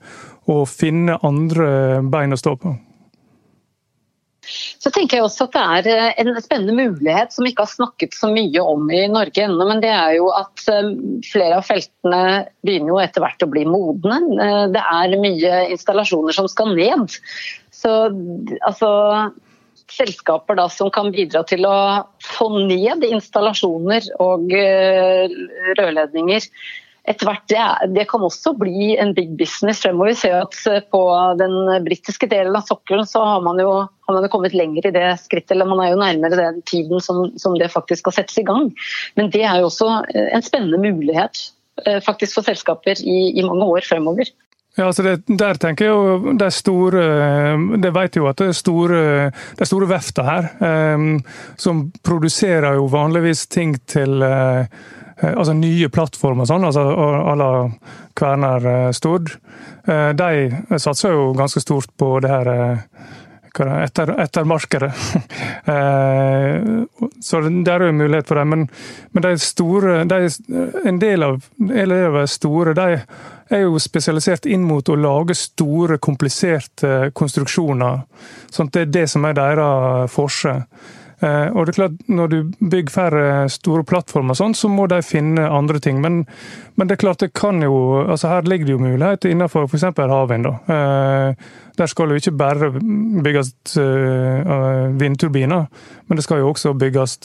og 0.49 0.69
finne 0.71 1.19
andre 1.27 2.01
bein 2.09 2.33
å 2.33 2.41
stå 2.41 2.55
på. 2.61 2.77
Så 4.81 4.89
tenker 4.95 5.19
jeg 5.19 5.27
også 5.27 5.49
at 5.49 5.85
Det 5.85 5.93
er 5.93 6.13
eh, 6.15 6.21
en 6.23 6.41
spennende 6.41 6.77
mulighet 6.77 7.35
som 7.35 7.45
vi 7.45 7.53
ikke 7.53 7.67
har 7.67 7.75
snakket 7.75 8.17
så 8.17 8.31
mye 8.33 8.63
om 8.65 8.87
i 8.95 9.03
Norge 9.13 9.45
ennå. 9.45 9.67
Men 9.69 9.83
det 9.85 9.91
er 9.93 10.15
jo 10.17 10.31
at 10.33 10.65
eh, 10.73 10.93
flere 11.29 11.59
av 11.59 11.67
feltene 11.69 12.23
begynner 12.65 12.95
jo 12.95 13.03
etter 13.03 13.25
hvert 13.25 13.45
å 13.45 13.51
bli 13.53 13.67
modne. 13.69 14.23
Det 14.73 14.85
er 14.85 15.19
mye 15.21 15.61
installasjoner 15.75 16.37
som 16.39 16.49
skal 16.49 16.73
ned. 16.79 17.19
Så 17.75 17.93
altså 18.67 18.89
selskaper 19.93 20.59
da, 20.59 20.69
som 20.73 20.91
kan 20.95 21.13
bidra 21.15 21.45
til 21.49 21.67
å 21.69 21.79
få 22.25 22.51
ned 22.69 23.07
installasjoner 23.09 24.11
og 24.23 24.53
uh, 24.53 25.39
rørledninger. 25.79 26.49
Etter 27.09 27.25
hvert, 27.25 27.45
det, 27.49 27.67
det, 27.97 28.05
kan 28.11 28.25
også 28.25 28.53
bli 28.61 28.91
en 29.01 29.15
big 29.17 29.31
business 29.41 29.81
fremover. 29.81 30.13
Vi 30.13 30.21
ser 30.21 30.35
at 30.43 30.57
eh, 30.69 30.83
På 30.93 31.01
den 31.41 31.55
britiske 31.87 32.29
delen 32.29 32.57
av 32.59 32.67
sokkelen 32.69 33.09
så 33.09 33.23
har 33.25 33.41
man, 33.47 33.57
jo, 33.63 33.71
har 33.89 34.17
man 34.17 34.27
jo 34.27 34.31
kommet 34.35 34.57
lenger 34.57 34.91
i 34.91 34.93
det 34.93 35.07
skrittet. 35.23 35.55
eller 35.57 35.71
Man 35.71 35.81
er 35.81 35.95
jo 35.95 36.03
nærmere 36.03 36.37
den 36.37 36.61
tiden 36.69 37.01
som, 37.01 37.31
som 37.41 37.57
det 37.57 37.71
faktisk 37.73 38.05
skal 38.05 38.19
settes 38.19 38.37
i 38.43 38.45
gang. 38.45 38.69
Men 39.17 39.33
det 39.33 39.41
er 39.41 39.63
jo 39.63 39.71
også 39.71 39.89
eh, 40.13 40.29
en 40.37 40.45
spennende 40.45 40.83
mulighet 40.85 41.49
faktisk 42.03 42.35
for 42.35 42.43
selskaper 42.43 42.99
i, 43.07 43.19
i 43.39 43.43
mange 43.47 43.63
år 43.71 43.85
fremover. 43.87 44.27
Ja, 44.79 44.87
altså 44.87 45.03
det, 45.03 45.27
Der 45.27 45.59
tenker 45.59 45.89
jeg 45.89 45.95
jo 45.95 46.35
de 46.39 46.51
store 46.55 47.03
Det 47.83 47.91
vet 47.95 48.19
jo 48.21 48.29
at 48.31 48.39
det 48.39 48.53
er 48.53 48.57
store, 48.57 49.01
de 49.59 49.67
store 49.67 49.89
verftene 49.91 50.29
her, 50.29 50.49
um, 50.95 51.19
som 51.59 51.89
produserer 52.07 52.79
jo 52.79 52.87
vanligvis 52.93 53.47
ting 53.51 53.75
til 53.91 54.23
uh, 54.23 54.63
altså 55.19 55.57
nye 55.59 55.89
plattformer 55.91 56.47
og 56.47 56.51
sånn, 56.51 56.67
altså 56.69 56.85
à 56.87 57.35
la 57.39 57.51
Kværner 58.19 58.69
uh, 58.69 58.91
Stord. 58.95 59.33
Uh, 59.89 60.11
de 60.15 60.79
satser 60.79 61.17
jo 61.17 61.33
ganske 61.39 61.63
stort 61.65 61.91
på 61.99 62.13
det 62.23 62.31
her 62.31 62.53
etter, 63.59 64.13
etter 64.23 64.45
markedet. 64.47 64.93
så 67.27 67.41
det 67.43 67.73
er 67.73 67.85
jo 67.89 67.97
mulighet 67.97 68.29
for 68.29 68.39
dem. 68.39 68.53
Men, 68.53 68.63
men 69.11 69.25
de 69.25 69.33
store, 69.43 70.05
de, 70.07 70.29
en 70.87 71.01
del 71.03 71.27
av 71.27 71.41
elever 71.67 72.29
store, 72.31 72.77
de 72.79 73.01
er 73.51 73.65
jo 73.65 73.81
spesialisert 73.81 74.47
inn 74.47 74.65
mot 74.69 74.89
å 74.89 74.97
lage 74.99 75.37
store, 75.39 75.99
kompliserte 76.03 77.11
konstruksjoner. 77.17 78.03
Sånn 78.53 78.71
det 78.75 78.85
er 78.87 78.95
det 78.99 79.07
som 79.13 79.25
er 79.29 79.37
deres 79.39 80.13
forse. 80.13 80.55
Eh, 81.21 81.47
og 81.51 81.67
det 81.67 81.73
er 81.73 81.81
klart, 81.81 81.93
Når 82.07 82.27
du 82.29 82.53
bygger 82.71 82.93
færre 82.93 83.49
store 83.51 83.85
plattformer, 83.85 84.35
sånn, 84.39 84.55
så 84.55 84.69
må 84.71 84.87
de 84.87 85.03
finne 85.03 85.51
andre 85.51 85.79
ting. 85.83 86.01
Men, 86.01 86.27
men, 86.77 86.87
det 86.87 86.93
er 86.95 86.97
klart 87.03 87.19
det 87.25 87.33
kan 87.35 87.63
jo, 87.63 88.07
altså 88.07 88.29
her 88.29 88.43
ligger 88.43 88.67
det 88.67 88.73
jo 88.77 88.85
muligheter 88.85 89.31
innenfor 89.31 89.63
f.eks. 89.67 89.83
havvind. 89.99 90.45
da. 90.47 90.53
der 91.79 91.87
skal 91.87 92.11
jo 92.11 92.15
ikke 92.19 92.39
bare 92.39 92.71
bygges 93.23 93.55
uh, 93.79 94.91
vindturbiner, 94.99 95.67
men 96.07 96.17
det 96.17 96.25
skal 96.25 96.39
jo 96.43 96.49
også 96.51 96.73
bygges 96.75 97.19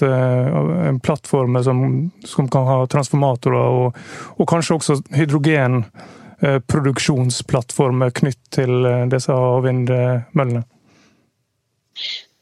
plattformer 1.04 1.62
som, 1.66 2.12
som, 2.26 2.48
kan 2.50 2.66
ha 2.68 2.86
transformatorer, 2.86 3.58
og, 3.58 3.94
og 4.38 4.48
kanskje 4.50 4.76
også 4.76 5.02
hydrogenproduksjonsplattformer 5.18 8.10
knytt 8.22 8.40
til 8.52 8.88
disse 9.10 9.32
havvindmøllene. 9.34 10.64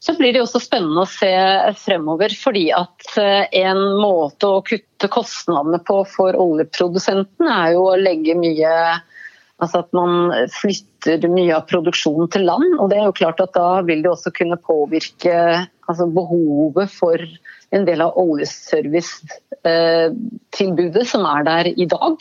Så 0.01 0.15
blir 0.17 0.33
det 0.33 0.41
også 0.41 0.57
spennende 0.63 1.03
å 1.03 1.09
se 1.09 1.29
fremover, 1.77 2.33
fordi 2.33 2.71
at 2.73 3.17
eh, 3.21 3.45
en 3.61 3.77
måte 4.01 4.47
å 4.49 4.63
kutte 4.65 5.05
kostnadene 5.13 5.77
på 5.85 5.99
for 6.09 6.33
oljeprodusenten 6.41 7.45
er 7.45 7.75
jo 7.75 7.83
å 7.91 7.99
legge 8.01 8.33
mye 8.37 9.01
Altså 9.61 9.83
at 9.83 9.91
man 9.93 10.33
flytter 10.49 11.21
mye 11.29 11.53
av 11.53 11.69
produksjonen 11.69 12.25
til 12.33 12.41
land. 12.47 12.79
og 12.81 12.89
det 12.89 12.97
er 12.97 13.05
jo 13.05 13.19
klart 13.19 13.37
at 13.43 13.53
Da 13.53 13.85
vil 13.85 14.01
det 14.01 14.09
også 14.09 14.31
kunne 14.33 14.57
påvirke 14.57 15.69
altså 15.85 16.09
behovet 16.09 16.89
for 16.89 17.21
en 17.69 17.85
del 17.85 18.01
av 18.01 18.17
oljeservicetilbudet 18.17 21.05
som 21.13 21.21
er 21.29 21.45
der 21.45 21.77
i 21.77 21.85
dag. 21.85 22.17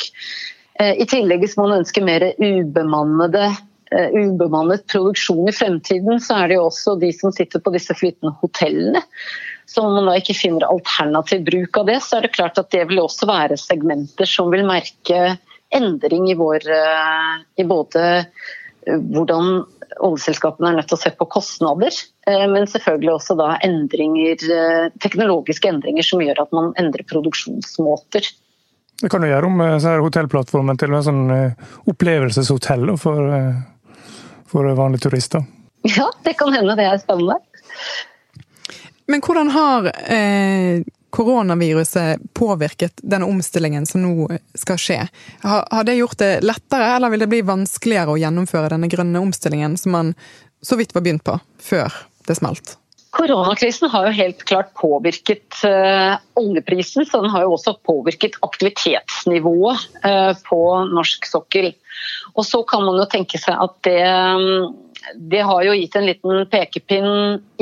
Eh, 0.77 1.01
I 1.01 1.09
tillegg 1.09 1.41
hvis 1.47 1.57
man 1.57 1.73
ønsker 1.81 2.05
mer 2.05 2.37
ubemannede 2.37 3.49
Eh, 3.49 3.57
ubemannet 3.91 4.87
produksjon 4.87 5.49
i 5.51 5.55
fremtiden, 5.55 6.21
så 6.23 6.37
er 6.39 6.51
det 6.51 6.59
jo 6.61 6.67
også 6.69 6.95
de 7.01 7.11
som 7.15 7.33
sitter 7.35 7.63
på 7.63 7.73
disse 7.75 7.95
flytende 7.99 8.33
hotellene. 8.39 9.03
Så 9.71 9.83
om 9.83 9.95
man 9.95 10.09
da 10.11 10.17
ikke 10.19 10.35
finner 10.35 10.67
alternativ 10.67 11.45
bruk 11.47 11.79
av 11.79 11.91
det, 11.91 12.01
så 12.03 12.19
er 12.19 12.27
det 12.27 12.35
klart 12.35 12.59
at 12.59 12.71
det 12.75 12.85
vil 12.91 13.03
også 13.03 13.29
være 13.31 13.59
segmenter 13.61 14.27
som 14.27 14.51
vil 14.51 14.67
merke 14.67 15.37
endring 15.75 16.27
i, 16.31 16.35
vår, 16.39 16.67
eh, 16.75 17.37
i 17.63 17.67
både 17.71 18.07
eh, 18.19 18.97
hvordan 19.15 19.63
oljeselskapene 20.03 20.71
er 20.71 20.79
nødt 20.79 20.91
til 20.91 20.99
å 20.99 21.03
se 21.03 21.11
på 21.19 21.27
kostnader, 21.35 21.95
men 22.25 22.69
selvfølgelig 22.71 23.11
også 23.11 23.35
da 23.37 23.49
endringer, 23.67 24.39
teknologiske 25.03 25.67
endringer 25.67 26.07
som 26.07 26.23
gjør 26.23 26.39
at 26.45 26.55
man 26.55 26.71
endrer 26.79 27.03
produksjonsmåter. 27.11 28.29
Det 29.03 29.11
kan 29.11 29.27
du 29.27 29.29
gjøre 29.29 29.51
om 29.51 29.59
hotellplattformen 30.07 30.79
til 30.79 30.95
en 30.95 31.05
sånn 31.05 31.35
opplevelseshotell 31.91 32.95
for 33.03 33.35
for 34.50 34.66
vanlige 34.75 35.07
turister. 35.07 35.45
Ja, 35.83 36.11
det 36.23 36.35
kan 36.38 36.52
hende 36.52 36.76
det 36.76 36.87
er 36.90 36.99
spennende. 37.00 37.38
Men 39.11 39.23
hvordan 39.25 39.49
har 39.50 39.87
eh, 40.12 40.83
koronaviruset 41.11 42.21
påvirket 42.35 43.00
denne 43.02 43.26
omstillingen 43.26 43.87
som 43.87 44.02
nå 44.04 44.28
skal 44.54 44.78
skje? 44.78 44.99
Har, 45.42 45.64
har, 45.71 45.85
det 45.85 45.97
gjort 45.99 46.19
det 46.19 46.33
lettere, 46.47 46.92
eller 46.97 47.11
vil 47.11 47.25
det 47.25 47.30
bli 47.33 47.40
vanskeligere 47.47 48.14
å 48.14 48.21
gjennomføre 48.21 48.71
denne 48.75 48.90
grønne 48.92 49.23
omstillingen 49.23 49.75
som 49.80 49.97
man 49.97 50.14
så 50.62 50.78
vidt 50.78 50.95
var 50.95 51.02
begynt 51.07 51.25
på 51.26 51.38
før 51.59 51.97
det 52.28 52.38
smalt? 52.38 52.76
Koronakrisen 53.11 53.90
har 53.90 54.07
jo 54.07 54.19
helt 54.21 54.45
klart 54.47 54.71
påvirket 54.79 55.57
uh, 55.67 56.14
oljeprisen, 56.38 57.07
så 57.07 57.23
den 57.25 57.33
har 57.33 57.43
jo 57.43 57.57
også 57.57 57.75
påvirket 57.87 58.38
aktivitetsnivået 58.47 59.88
uh, 60.05 60.31
på 60.47 60.61
norsk 60.93 61.26
sokkel. 61.26 61.73
Og 62.37 62.47
så 62.47 62.62
kan 62.71 62.87
man 62.87 63.00
jo 63.00 63.09
tenke 63.11 63.40
seg 63.43 63.59
at 63.59 63.75
det, 63.83 63.99
det 65.33 65.43
har 65.47 65.64
jo 65.67 65.75
gitt 65.75 65.97
en 65.99 66.07
liten 66.07 66.45
pekepinn 66.52 67.11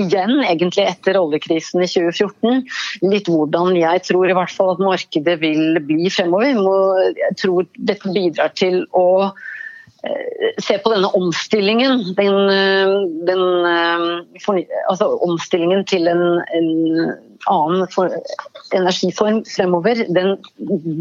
igjen, 0.00 0.36
egentlig 0.44 0.84
etter 0.84 1.18
oljekrisen 1.20 1.80
i 1.84 1.88
2014. 1.90 2.64
Litt 3.08 3.30
hvordan 3.32 3.76
jeg 3.78 4.04
tror 4.08 4.28
i 4.28 4.36
hvert 4.36 4.52
fall 4.54 4.74
at 4.74 4.82
markedet 4.84 5.38
vil 5.40 5.80
bli 5.88 6.10
fremover. 6.12 7.14
Jeg 7.16 7.38
tror 7.40 7.68
dette 7.78 8.12
bidrar 8.12 8.52
til 8.58 8.82
å 8.92 9.08
eh, 9.30 9.46
se 10.62 10.78
på 10.78 10.92
denne 10.92 11.10
omstillingen. 11.14 12.04
Den, 12.18 12.36
eh, 12.54 12.92
den 13.26 13.42
altså 14.90 15.10
omstillingen 15.26 15.84
til 15.84 16.08
en, 16.08 16.22
en 16.54 16.68
annen 17.48 17.86
energiform 18.76 19.40
fremover, 19.48 20.04
den 20.14 20.36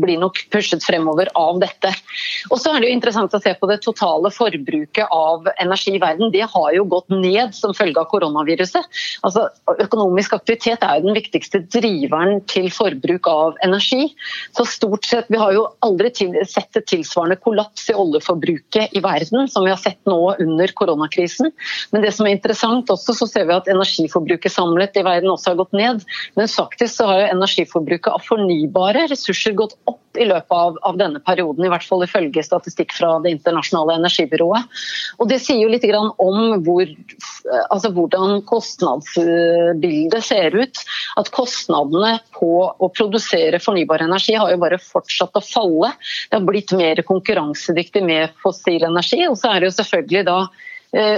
blir 0.02 0.20
nok 0.22 0.40
pushet 0.54 0.84
fremover 0.86 1.30
av 1.38 1.60
dette. 1.62 1.92
Og 2.52 2.62
så 2.62 2.72
er 2.72 2.82
det 2.82 2.90
jo 2.90 2.98
interessant 2.98 3.36
å 3.36 3.42
se 3.44 3.54
på 3.58 3.70
det 3.70 3.80
totale 3.86 4.32
forbruket 4.34 5.12
av 5.14 5.50
energi 5.62 5.96
i 5.98 6.02
verden. 6.02 6.32
Det 6.34 6.46
har 6.48 6.70
jo 6.76 6.86
gått 6.90 7.12
ned 7.14 7.56
som 7.58 7.76
følge 7.78 8.02
av 8.02 8.10
koronaviruset. 8.12 8.88
Altså, 9.28 9.48
økonomisk 9.84 10.38
aktivitet 10.38 10.86
er 10.86 11.00
jo 11.00 11.10
den 11.10 11.18
viktigste 11.18 11.64
driveren 11.74 12.42
til 12.52 12.70
forbruk 12.74 13.28
av 13.32 13.60
energi. 13.66 14.12
Så 14.58 14.68
stort 14.68 15.06
sett, 15.06 15.26
Vi 15.28 15.40
har 15.40 15.52
jo 15.54 15.66
aldri 15.84 16.12
sett 16.48 16.78
et 16.78 16.88
tilsvarende 16.88 17.36
kollaps 17.42 17.90
i 17.92 17.96
oljeforbruket 17.98 18.96
i 18.96 19.02
verden 19.04 19.50
som 19.52 19.66
vi 19.66 19.74
har 19.74 19.82
sett 19.82 20.00
nå 20.08 20.36
under 20.40 20.72
koronakrisen. 20.78 21.52
Men 21.92 22.06
det 22.06 22.14
som 22.16 22.28
er 22.28 22.38
interessant 22.38 22.90
også, 22.94 23.16
så 23.18 23.28
ser 23.28 23.48
vi 23.50 23.56
at 23.58 23.68
energiforbruket 23.72 24.54
samlet 24.54 24.96
i 24.98 25.04
verden 25.06 25.32
også 25.34 25.52
har 25.52 25.60
gått 25.62 25.76
ned. 25.78 26.06
Men 26.38 26.48
faktisk 26.48 26.96
så 26.96 27.08
har 27.10 27.22
jo 27.22 27.30
energiforbruket 27.34 28.14
av 28.14 28.22
fornybare 28.22 29.08
ressurser 29.10 29.56
gått 29.58 29.74
opp 29.90 30.20
i 30.22 30.26
løpet 30.26 30.54
av, 30.54 30.78
av, 30.86 30.98
denne 30.98 31.20
perioden, 31.26 31.66
i 31.66 31.72
hvert 31.72 31.86
fall 31.86 32.04
ifølge 32.06 32.44
statistikk 32.46 32.94
fra 32.94 33.16
Det 33.24 33.32
internasjonale 33.34 33.98
energibyrået. 33.98 34.70
Og 35.18 35.30
Det 35.32 35.40
sier 35.42 35.64
jo 35.64 35.72
litt 35.72 35.86
om 35.98 36.60
hvor, 36.66 36.94
altså 37.72 37.92
hvordan 37.96 38.42
kostnadsbildet 38.50 40.26
ser 40.26 40.54
ut. 40.58 40.84
At 41.18 41.34
kostnadene 41.34 42.18
på 42.38 42.52
å 42.70 42.92
produsere 42.94 43.62
fornybar 43.64 44.06
energi 44.06 44.38
har 44.38 44.54
jo 44.54 44.62
bare 44.62 44.82
fortsatt 44.82 45.38
å 45.38 45.46
falle. 45.46 45.94
Det 46.30 46.38
har 46.38 46.48
blitt 46.48 46.74
mer 46.78 47.02
konkurransedyktig 47.08 48.06
med 48.06 48.34
fossil 48.44 48.86
energi. 48.86 49.24
Og 49.26 49.38
så 49.42 49.54
er 49.54 49.62
det 49.62 49.72
jo 49.72 49.78
selvfølgelig 49.82 50.28
da 50.30 50.40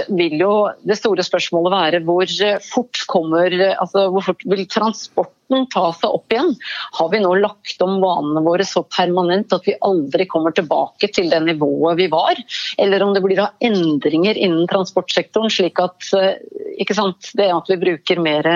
vil 0.08 0.36
jo 0.40 0.52
det 0.86 0.96
store 0.98 1.24
spørsmålet 1.24 1.72
være 1.74 2.00
hvor 2.06 2.30
fort 2.64 3.02
kommer 3.10 3.54
altså 3.70 4.08
hvor 4.12 4.26
fort 4.30 4.44
vil 4.50 4.66
transporten 4.70 5.66
ta 5.72 5.86
seg 5.96 6.12
opp 6.14 6.34
igjen? 6.34 6.52
Har 6.98 7.10
vi 7.12 7.22
nå 7.22 7.32
lagt 7.40 7.82
om 7.84 7.98
vanene 8.02 8.42
våre 8.44 8.66
så 8.68 8.84
permanent 8.86 9.52
at 9.56 9.66
vi 9.66 9.78
aldri 9.86 10.26
kommer 10.30 10.54
tilbake 10.56 11.10
til 11.14 11.30
det 11.32 11.40
nivået 11.46 11.98
vi 11.98 12.10
var? 12.12 12.38
Eller 12.78 13.04
om 13.04 13.14
det 13.16 13.24
blir 13.24 13.42
endringer 13.70 14.38
innen 14.38 14.68
transportsektoren, 14.70 15.50
slik 15.52 15.80
at 15.82 16.12
eh, 16.18 16.94
sant, 16.96 17.32
det 17.38 17.50
at 17.54 17.72
vi 17.72 17.80
bruker 17.80 18.22
mer 18.22 18.52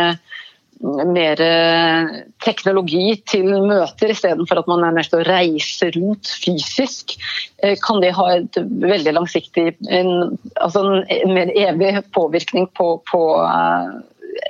mer 0.83 1.41
eh, 1.41 2.15
teknologi 2.45 3.17
til 3.31 3.47
møter 3.69 4.13
istedenfor 4.13 4.61
at 4.61 4.71
man 4.71 4.85
er 4.85 4.97
nødt 4.97 5.11
til 5.13 5.23
å 5.23 5.29
reise 5.29 5.91
rundt 5.97 6.33
fysisk, 6.43 7.17
eh, 7.63 7.77
kan 7.81 8.03
det 8.05 8.15
ha 8.17 8.27
et 8.37 8.59
veldig 8.59 9.15
langsiktig, 9.17 9.75
en, 9.89 10.35
altså 10.61 10.85
en 11.05 11.35
mer 11.37 11.53
evig 11.55 11.95
påvirkning 12.17 12.69
på, 12.77 12.91
på 13.11 13.23
eh, 13.45 13.95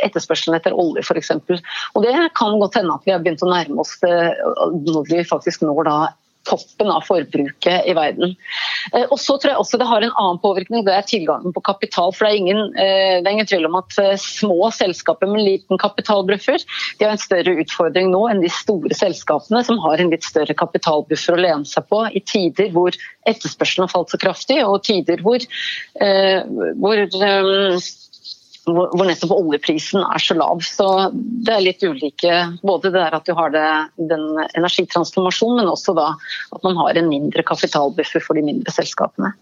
etterspørselen 0.06 0.58
etter 0.58 0.76
olje 0.80 1.04
f.eks. 1.04 1.34
Og 1.94 2.04
det 2.04 2.14
kan 2.38 2.58
godt 2.60 2.80
hende 2.80 2.96
at 2.96 3.06
vi 3.06 3.14
har 3.14 3.22
begynt 3.22 3.44
å 3.44 3.52
nærme 3.52 3.84
oss 3.84 3.98
det 4.02 4.16
når 4.88 5.10
vi 5.10 5.24
faktisk 5.28 5.64
når 5.64 5.90
da 5.90 5.98
toppen 6.48 6.90
av 6.92 7.04
forbruket 7.06 7.88
i 7.88 7.94
verden. 7.96 8.34
Eh, 8.92 9.06
og 9.08 9.18
så 9.20 9.36
tror 9.38 9.52
jeg 9.52 9.60
også 9.60 9.80
Det 9.80 9.88
har 9.88 10.04
en 10.04 10.14
annen 10.20 10.40
påvirkning, 10.42 10.84
det 10.86 10.94
er 10.94 11.06
tilgangen 11.08 11.54
på 11.54 11.62
kapital. 11.64 12.12
for 12.12 12.26
Det 12.26 12.32
er 12.32 12.40
ingen, 12.42 12.62
eh, 12.76 13.20
det 13.20 13.26
er 13.26 13.32
ingen 13.32 13.50
tvil 13.50 13.66
om 13.66 13.78
at 13.80 13.98
eh, 13.98 14.16
små 14.20 14.70
selskaper 14.74 15.30
med 15.30 15.44
liten 15.44 15.78
kapitalbuffer 15.78 16.62
de 16.98 17.04
har 17.04 17.14
en 17.14 17.20
større 17.20 17.56
utfordring 17.62 18.10
nå 18.12 18.26
enn 18.30 18.42
de 18.42 18.50
store 18.52 18.94
selskapene 18.94 19.64
som 19.64 19.80
har 19.82 20.00
en 20.00 20.12
litt 20.12 20.24
større 20.24 20.54
kapitalbuffer 20.54 21.36
å 21.36 21.40
lene 21.40 21.68
seg 21.68 21.88
på 21.88 22.04
i 22.12 22.20
tider 22.20 22.70
hvor 22.74 22.94
etterspørselen 23.28 23.86
har 23.86 23.92
falt 23.92 24.12
så 24.12 24.20
kraftig, 24.20 24.60
og 24.64 24.82
tider 24.84 25.22
hvor, 25.24 25.42
hvor 26.80 27.04
hvor 28.66 29.04
nettopp 29.06 29.34
oljeprisen 29.36 30.04
er 30.04 30.22
så 30.22 30.36
lav. 30.38 30.62
Så 30.64 30.86
det 31.14 31.52
er 31.52 31.64
litt 31.64 31.82
ulike 31.84 32.36
Både 32.64 32.90
det 32.90 33.00
der 33.00 33.16
at 33.18 33.26
du 33.26 33.34
har 33.36 33.52
det, 33.52 33.66
den 34.10 34.24
energitransformasjonen, 34.56 35.60
men 35.60 35.72
også 35.72 35.96
da 35.96 36.12
at 36.54 36.62
man 36.64 36.78
har 36.80 36.96
en 36.96 37.10
mindre 37.10 37.44
kapitalbuffer 37.46 38.24
for 38.24 38.38
de 38.38 38.44
mindre 38.46 38.72
selskapene. 38.72 39.34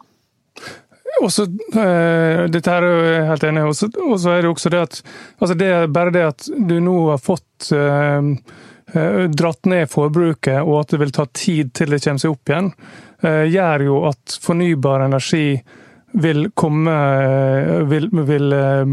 Også, 1.23 1.45
uh, 1.77 2.49
dette 2.51 2.73
er 2.73 2.89
jeg 2.89 3.29
helt 3.29 3.47
enig 3.47 3.63
i. 3.63 3.71
Og 3.71 4.19
så 4.19 4.35
er 4.35 4.43
det 4.43 4.51
også 4.51 4.73
det 4.73 4.83
at 4.89 5.01
altså 5.39 5.57
det 5.61 5.71
er 5.71 5.93
bare 5.93 6.15
det 6.15 6.27
at 6.31 6.49
du 6.57 6.79
nå 6.83 6.97
har 7.13 7.23
fått 7.23 7.71
uh, 7.77 8.33
dratt 9.33 9.71
ned 9.71 9.87
forbruket, 9.93 10.59
og 10.65 10.83
at 10.83 10.93
det 10.93 11.01
vil 11.01 11.15
ta 11.15 11.29
tid 11.33 11.71
til 11.77 11.95
det 11.95 12.03
kommer 12.05 12.21
seg 12.21 12.35
opp 12.35 12.51
igjen, 12.51 12.67
gjør 13.23 13.85
jo 13.87 14.01
at 14.11 14.35
fornybar 14.43 15.07
energi 15.07 15.47
vil 16.13 16.51
komme 16.55 16.93
vil, 17.89 18.09
vil 18.13 18.53
eh, 18.53 18.85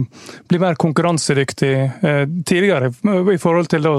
bli 0.48 0.60
mer 0.60 0.76
konkurransedyktig 0.76 1.74
eh, 2.02 2.28
tidligere 2.46 2.92
i 3.34 3.38
forhold 3.38 3.70
til 3.70 3.84
da, 3.84 3.96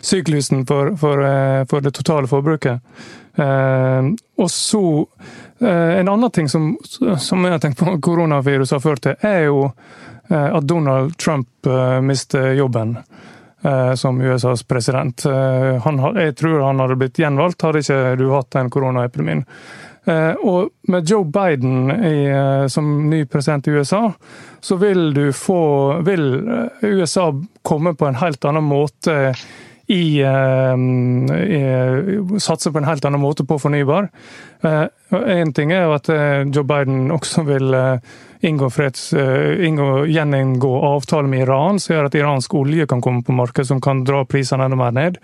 syklusen 0.00 0.66
for, 0.66 0.96
for, 0.96 1.24
eh, 1.26 1.64
for, 1.70 1.80
det 1.80 1.94
totale 1.94 2.30
forbruket. 2.30 2.80
Og 3.32 4.50
så 4.50 5.06
En 5.62 6.08
annen 6.08 6.30
ting 6.30 6.48
som, 6.50 6.74
som 7.18 7.44
jeg 7.46 7.54
har 7.54 7.60
tenkt 7.62 7.78
på 7.78 7.94
koronaviruset 8.02 8.74
har 8.74 8.82
ført 8.82 9.02
til, 9.06 9.14
er 9.24 9.46
jo 9.46 9.62
at 10.28 10.66
Donald 10.68 11.14
Trump 11.16 11.68
mister 12.04 12.50
jobben 12.58 12.96
som 13.96 14.20
USAs 14.20 14.66
president. 14.68 15.22
Han, 15.86 16.02
jeg 16.18 16.34
tror 16.36 16.66
han 16.66 16.82
hadde 16.82 16.98
blitt 16.98 17.22
gjenvalgt, 17.22 17.62
hadde 17.62 17.80
ikke 17.80 18.00
du 18.18 18.26
hatt 18.34 18.50
den 18.58 18.72
koronaepidemien. 18.74 19.46
Eh, 20.04 20.32
og 20.42 20.70
med 20.90 21.10
Joe 21.10 21.24
Biden 21.24 21.90
i, 21.90 22.24
eh, 22.26 22.66
som 22.66 23.10
ny 23.10 23.24
president 23.26 23.68
i 23.68 23.70
USA, 23.70 24.12
så 24.60 24.76
vil 24.76 25.14
du 25.14 25.32
få 25.32 26.02
Vil 26.02 26.48
eh, 26.48 26.88
USA 26.88 27.28
komme 27.62 27.94
på 27.94 28.06
en 28.06 28.18
helt 28.18 28.44
annen 28.44 28.64
måte 28.66 29.34
i, 29.86 30.22
i, 30.22 31.62
Satse 32.40 32.72
på 32.72 32.78
en 32.78 32.88
helt 32.88 33.04
annen 33.04 33.20
måte 33.20 33.44
på 33.44 33.58
fornybar. 33.60 34.08
En 34.62 35.52
ting 35.52 35.72
er 35.74 35.90
at 35.92 36.08
Joe 36.08 36.64
Biden 36.64 37.10
også 37.12 37.42
vil 37.44 37.74
inngå, 38.40 38.70
freds, 38.72 39.10
inngå 39.12 40.06
gjeninngå 40.06 40.70
avtale 40.86 41.28
med 41.28 41.44
Iran, 41.44 41.82
som 41.82 41.96
gjør 41.96 42.08
at 42.08 42.16
iransk 42.16 42.54
olje 42.62 42.86
kan 42.88 43.02
komme 43.04 43.26
på 43.26 43.36
markedet, 43.36 43.68
som 43.68 43.82
kan 43.84 44.04
dra 44.06 44.22
prisene 44.24 44.70
enda 44.70 44.78
mer 44.80 44.96
ned. 44.96 45.18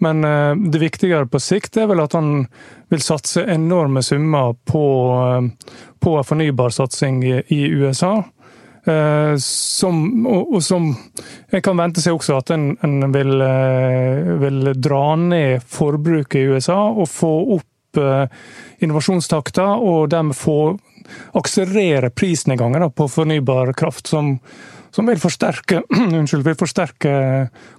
Men 0.00 0.24
eh, 0.24 0.54
det 0.70 0.78
viktigere 0.78 1.28
på 1.28 1.40
sikt 1.40 1.76
er 1.76 1.88
vel 1.90 2.00
at 2.00 2.16
han 2.16 2.46
vil 2.90 3.02
satse 3.04 3.44
enorme 3.44 4.02
summer 4.02 4.54
på, 4.64 4.84
eh, 5.26 5.72
på 6.00 6.14
fornybarsatsing 6.24 7.24
i 7.46 7.60
USA. 7.68 8.14
Eh, 8.88 9.34
som, 9.44 10.26
og, 10.26 10.54
og, 10.54 10.62
som 10.64 10.86
En 11.52 11.62
kan 11.62 11.76
vente 11.76 12.00
seg 12.00 12.16
også 12.16 12.38
at 12.38 12.52
en, 12.54 12.70
en 12.80 13.12
vil, 13.12 13.44
vil, 14.40 14.70
dra 14.80 15.04
ned 15.20 15.66
forbruket 15.68 16.40
i 16.40 16.54
USA 16.54 16.78
og 16.88 17.10
få 17.10 17.34
opp 17.58 17.66
innovasjonstakta, 18.78 19.64
og 19.82 20.12
dermed 20.12 20.38
få 20.38 20.76
akselerere 21.34 22.12
prisnedgangen 22.14 22.84
på 22.94 23.08
fornybar 23.10 23.72
kraft. 23.74 24.06
som 24.06 24.36
som 24.94 25.06
vil 25.06 25.20
forsterke, 25.20 25.82
unnskyld, 26.20 26.44
vil 26.46 26.58
forsterke 26.58 27.12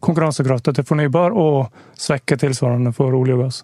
konkurransekraften 0.03 0.77
til 0.77 0.87
fornybar 0.87 1.35
og 1.37 1.71
svekke 1.99 2.39
tilsvarende 2.39 2.93
for 2.95 3.15
olje 3.17 3.37
og 3.37 3.45
gass. 3.45 3.61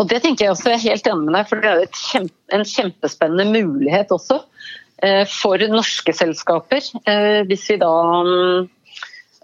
Og 0.00 0.08
Det 0.08 0.22
tenker 0.24 0.46
jeg 0.46 0.54
også, 0.54 0.70
er 0.72 0.84
helt 0.84 1.08
enig 1.10 1.26
med 1.26 1.36
deg, 1.36 1.48
for 1.48 1.62
det 1.62 1.72
er 1.72 1.88
kjempe, 1.92 2.36
en 2.56 2.66
kjempespennende 2.66 3.64
mulighet 3.64 4.12
også 4.14 4.38
eh, 5.04 5.24
for 5.28 5.60
norske 5.72 6.14
selskaper. 6.16 6.86
Eh, 7.04 7.40
hvis 7.50 7.66
vi 7.72 7.80
da 7.82 7.90
mm, 8.24 8.70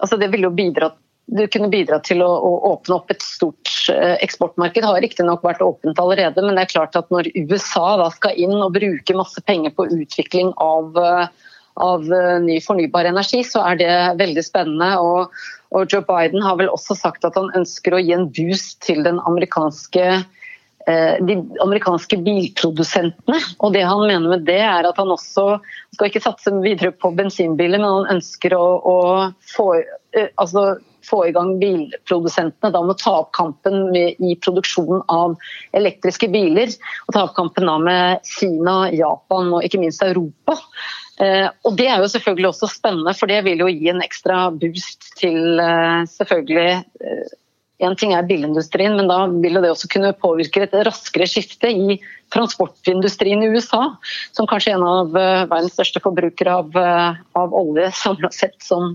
altså 0.01 0.17
Det 0.21 0.31
ville 0.33 0.49
jo 0.49 0.57
bidra 0.57 0.93
du 1.27 1.41
kunne 1.51 1.67
bidra 1.67 1.97
til 2.07 2.21
å, 2.23 2.29
å, 2.31 2.51
åpne 2.69 2.95
opp 3.01 3.09
et 3.11 3.25
stort 3.25 3.89
eksportmarked. 3.91 4.79
Det 4.79 4.87
har 4.87 5.01
riktignok 5.03 5.43
vært 5.43 5.65
åpent 5.65 5.99
allerede, 5.99 6.39
men 6.45 6.55
det 6.55 6.63
er 6.63 6.71
klart 6.71 6.95
at 6.95 7.11
når 7.11 7.33
USA 7.35 7.97
da 7.99 8.07
skal 8.15 8.39
inn 8.39 8.55
og 8.55 8.77
bruke 8.77 9.17
masse 9.19 9.43
penger 9.43 9.75
på 9.75 9.89
utvikling 9.91 10.53
av 10.63 10.95
av 11.77 12.07
eh, 12.13 12.39
ny 12.43 12.61
fornybar 12.65 13.09
energi, 13.09 13.43
så 13.45 13.63
er 13.71 13.81
det 13.81 13.93
veldig 14.21 14.45
spennende. 14.45 14.91
Og, 15.03 15.37
og, 15.75 15.93
Joe 15.93 16.05
Biden 16.07 16.45
har 16.45 16.59
vel 16.61 16.73
også 16.73 16.97
sagt 16.99 17.27
at 17.29 17.37
han 17.39 17.53
ønsker 17.59 17.97
å 17.97 18.03
gi 18.03 18.15
en 18.17 18.29
boost 18.33 18.81
til 18.87 19.07
amerikanske 19.07 20.07
eh, 20.87 21.15
de 21.29 21.39
amerikanske 21.63 22.19
bilprodusentene. 22.25 23.41
Og 23.61 23.77
det 23.77 23.85
han 23.87 24.07
mener 24.07 24.37
med 24.37 24.49
det, 24.49 24.61
er 24.65 24.89
at 24.89 25.01
han 25.01 25.13
også 25.15 25.49
skal 25.95 26.11
ikke 26.11 26.25
satse 26.25 26.53
videre 26.65 26.95
på 26.97 27.13
bensinbiler, 27.17 27.83
men 27.83 28.01
han 28.01 28.19
ønsker 28.19 28.57
å, 28.57 28.67
å 28.81 28.99
få, 29.53 29.71
eh, 30.17 30.31
altså, 30.41 30.77
få, 31.07 31.23
i 31.29 31.35
gang 31.37 31.57
bilprodusentene. 31.61 32.73
Da 32.75 32.83
må 32.83 32.97
ta 32.99 33.19
opp 33.23 33.33
kampen 33.37 33.91
med, 33.93 34.17
i 34.19 34.35
produksjonen 34.43 35.05
av 35.13 35.37
elektriske 35.77 36.31
biler. 36.33 36.73
Og 37.07 37.17
ta 37.17 37.27
opp 37.29 37.37
kampen 37.37 37.69
da 37.69 37.77
med 37.83 38.31
Kina, 38.37 38.87
Japan 38.95 39.53
og 39.53 39.67
ikke 39.67 39.83
minst 39.83 40.03
Europa. 40.07 40.59
Eh, 41.23 41.49
og 41.65 41.77
Det 41.79 41.89
er 41.89 42.03
jo 42.03 42.11
selvfølgelig 42.13 42.51
også 42.51 42.69
spennende, 42.75 43.15
for 43.17 43.31
det 43.31 43.43
vil 43.47 43.65
jo 43.65 43.71
gi 43.73 43.89
en 43.93 44.05
ekstra 44.05 44.51
boost 44.53 45.11
til 45.21 45.61
eh, 45.63 46.05
selvfølgelig 46.13 46.83
en 47.87 47.97
ting 47.97 48.15
er 48.17 48.25
bilindustrien, 48.25 48.95
men 48.97 49.09
da 49.09 49.19
vil 49.29 49.59
det 49.61 49.69
også 49.69 49.89
kunne 49.93 50.15
påvirke 50.17 50.63
et 50.65 50.77
raskere 50.87 51.27
skifte 51.29 51.69
i 51.69 51.99
transportindustrien 52.33 53.43
i 53.45 53.51
USA, 53.53 53.83
som 54.33 54.49
kanskje 54.49 54.73
er 54.73 54.79
en 54.79 54.87
av 54.89 55.11
verdens 55.13 55.77
største 55.77 56.01
forbrukere 56.01 56.55
av, 56.63 56.79
av 57.37 57.53
olje 57.57 57.91
samla 58.03 58.33
sett 58.33 58.57
som 58.65 58.95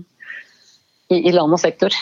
i, 1.12 1.20
i 1.28 1.34
land 1.34 1.54
og 1.54 1.62
sektor. 1.62 1.94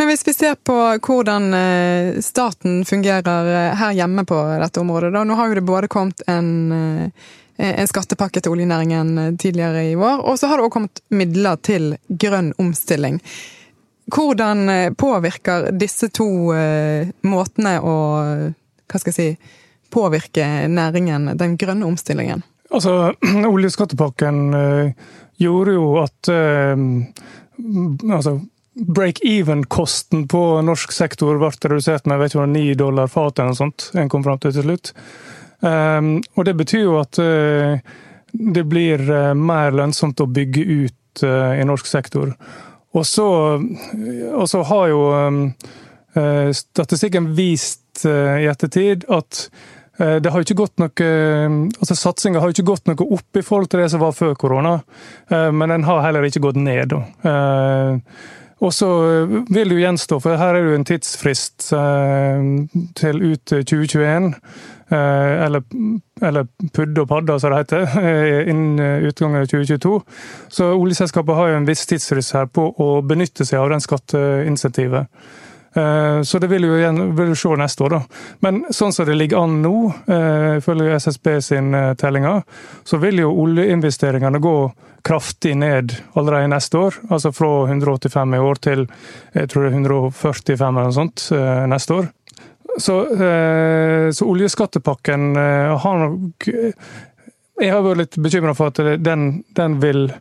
Men 0.00 0.08
hvis 0.08 0.24
vi 0.24 0.32
ser 0.32 0.54
på 0.64 0.74
hvordan 1.04 1.50
eh, 1.52 2.20
staten 2.24 2.84
fungerer 2.88 3.48
eh, 3.52 3.74
her 3.76 3.92
hjemme 3.98 4.24
på 4.24 4.38
dette 4.62 4.80
området, 4.80 5.10
da. 5.12 5.26
Nå 5.28 5.36
har 5.36 5.50
jo 5.50 5.58
det 5.58 5.64
både 5.68 5.90
kommet 5.92 6.22
en, 6.24 6.48
eh, 6.72 7.26
en 7.60 7.88
skattepakke 7.90 8.40
til 8.40 8.54
oljenæringen 8.54 9.36
tidligere 9.40 9.84
i 9.90 9.96
år, 9.96 10.24
og 10.24 10.38
så 10.40 10.48
har 10.48 10.58
det 10.58 10.66
også 10.66 10.76
kommet 10.78 11.02
midler 11.12 11.60
til 11.66 11.94
grønn 12.08 12.52
omstilling. 12.62 13.20
Hvordan 14.10 14.94
påvirker 14.98 15.68
disse 15.76 16.08
to 16.10 16.26
måtene 17.22 17.74
å 17.84 17.96
hva 18.90 18.98
skal 18.98 19.12
jeg 19.12 19.18
si, 19.18 19.52
påvirke 19.94 20.46
næringen, 20.70 21.34
den 21.38 21.56
grønne 21.60 21.86
omstillingen? 21.86 22.42
Altså, 22.74 23.12
Oljeskattepakken 23.52 24.40
gjorde 25.40 25.76
jo 25.76 25.92
at 26.02 26.30
altså, 28.10 28.40
break-even-kosten 28.74 30.28
på 30.28 30.44
norsk 30.62 30.92
sektor 30.94 31.38
ble 31.40 31.50
redusert 31.50 32.06
med 32.08 32.20
vet 32.22 32.34
ikke, 32.34 32.46
9 32.54 32.78
dollar 32.80 33.10
fatet 33.10 33.42
eller 33.42 33.54
noe 33.54 33.62
sånt. 33.64 33.90
En 33.98 34.10
kom 34.12 34.24
fram 34.26 34.40
til 34.40 34.54
til 34.56 34.66
slutt. 34.68 34.92
Um, 35.60 36.20
og 36.38 36.46
det 36.48 36.54
betyr 36.56 36.86
jo 36.86 36.96
at 37.02 37.18
uh, 37.20 37.76
det 38.32 38.64
blir 38.70 39.02
uh, 39.10 39.32
mer 39.36 39.74
lønnsomt 39.76 40.22
å 40.22 40.28
bygge 40.30 40.64
ut 40.64 41.24
uh, 41.26 41.52
i 41.58 41.66
norsk 41.68 41.88
sektor. 41.88 42.32
Og 42.96 43.04
så, 43.06 43.26
har 44.66 44.86
jo 44.90 45.02
statistikken 46.58 47.28
vist 47.36 48.02
i 48.02 48.48
ettertid 48.50 49.04
at 49.14 49.44
det 50.00 50.32
har 50.34 50.42
ikke 50.42 50.56
gått 50.58 50.82
noe, 50.82 51.10
altså 51.70 51.94
Satsinga 51.94 52.42
har 52.42 52.50
ikke 52.50 52.66
gått 52.66 52.90
noe 52.90 53.06
opp 53.14 53.38
i 53.38 53.44
forhold 53.46 53.70
til 53.70 53.84
det 53.84 53.92
som 53.92 54.02
var 54.02 54.16
før 54.18 54.34
korona, 54.34 54.72
men 55.30 55.70
den 55.70 55.86
har 55.86 56.02
heller 56.02 56.26
ikke 56.26 56.42
gått 56.42 56.58
ned. 56.58 56.96
Og 58.60 58.74
så 58.76 58.88
vil 59.48 59.70
det 59.70 59.76
jo 59.76 59.80
gjenstå, 59.80 60.18
for 60.20 60.36
her 60.36 60.52
er 60.52 60.60
det 60.60 60.72
jo 60.72 60.76
en 60.76 60.88
tidsfrist 60.88 61.70
eh, 61.76 62.50
til 62.98 63.22
ut 63.24 63.54
2021. 63.54 64.34
Eh, 64.90 65.44
eller, 65.44 65.62
eller 66.22 66.46
PUD 66.74 66.98
og 66.98 67.08
padda, 67.08 67.38
som 67.38 67.52
det 67.52 67.60
heter, 67.62 67.84
eh, 68.02 68.50
innen 68.50 69.06
utgangen 69.06 69.42
av 69.42 69.46
2022. 69.46 70.00
Så 70.48 70.72
oljeselskapet 70.74 71.38
har 71.38 71.52
jo 71.52 71.60
en 71.60 71.68
viss 71.68 71.86
tidsfrist 71.86 72.34
her 72.34 72.50
på 72.50 72.66
å 72.74 72.90
benytte 73.06 73.46
seg 73.46 73.62
av 73.62 73.70
den 73.74 73.84
skatteinsentivet. 73.84 75.06
Så 75.70 76.40
det 76.42 76.48
vil 76.50 76.64
jo 76.66 76.74
igjen 76.74 77.12
vil 77.14 77.28
se 77.38 77.54
neste 77.54 77.84
år, 77.86 77.92
da. 77.94 77.98
Men 78.42 78.56
sånn 78.74 78.90
som 78.90 79.06
det 79.06 79.14
ligger 79.14 79.44
an 79.44 79.60
nå, 79.62 79.74
ifølge 80.58 80.96
SSB 80.98 81.28
sin 81.46 81.76
tellinger, 81.94 82.40
så 82.82 82.98
vil 82.98 83.22
jo 83.22 83.28
oljeinvesteringene 83.44 84.40
gå 84.42 84.56
kraftig 85.02 85.56
ned 85.56 85.94
allerede 86.12 86.48
neste 86.50 86.78
år. 86.78 86.94
Altså 87.10 87.32
fra 87.32 87.50
185 87.68 88.34
i 88.34 88.38
år 88.38 88.60
til 88.62 88.86
jeg 89.34 89.50
tror 89.50 89.64
det 89.64 89.70
er 89.70 89.78
145 89.78 90.66
eller 90.68 90.90
noe 90.90 90.96
sånt 90.96 91.28
eh, 91.36 91.66
neste 91.70 91.96
år. 91.96 92.10
Så, 92.78 93.14
eh, 93.14 94.10
så 94.10 94.26
oljeskattepakken 94.30 95.36
eh, 95.36 95.78
har 95.82 95.98
nok 95.98 96.48
Jeg 97.60 97.72
har 97.72 97.82
vært 97.84 97.98
litt 97.98 98.16
bekymra 98.16 98.54
for 98.56 98.66
at 98.70 98.78
den, 99.02 99.44
den 99.56 99.80
vil 99.82 100.12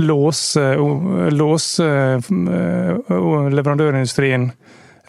låse, 0.00 0.76
låse 1.32 1.88
leverandørindustrien 2.28 4.52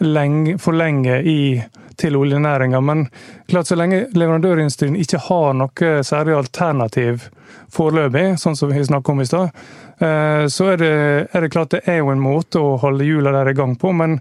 lenge, 0.04 0.58
for 0.60 0.72
lenge 0.76 1.22
i 1.24 1.62
til 1.98 2.16
oljenæringa. 2.16 2.80
Men 2.80 3.08
klart 3.48 3.66
så 3.66 3.78
lenge 3.78 4.06
leverandørindustrien 4.12 4.98
ikke 5.00 5.22
har 5.30 5.56
noe 5.58 5.96
særlig 6.06 6.36
alternativ 6.36 7.28
foreløpig, 7.74 8.38
sånn 8.40 8.56
som 8.56 8.72
vi 8.72 8.84
snakket 8.84 9.12
om 9.12 9.22
i 9.22 9.28
stad, 9.28 9.58
eh, 10.00 10.44
så 10.52 10.70
er 10.72 10.80
det, 10.80 10.94
er 11.32 11.44
det, 11.44 11.50
klart 11.52 11.74
det 11.74 11.82
er 11.86 12.00
jo 12.00 12.12
en 12.12 12.22
måte 12.22 12.62
å 12.62 12.78
holde 12.80 13.06
hjula 13.06 13.34
der 13.34 13.52
i 13.52 13.58
gang 13.58 13.76
på. 13.76 13.92
men 13.92 14.20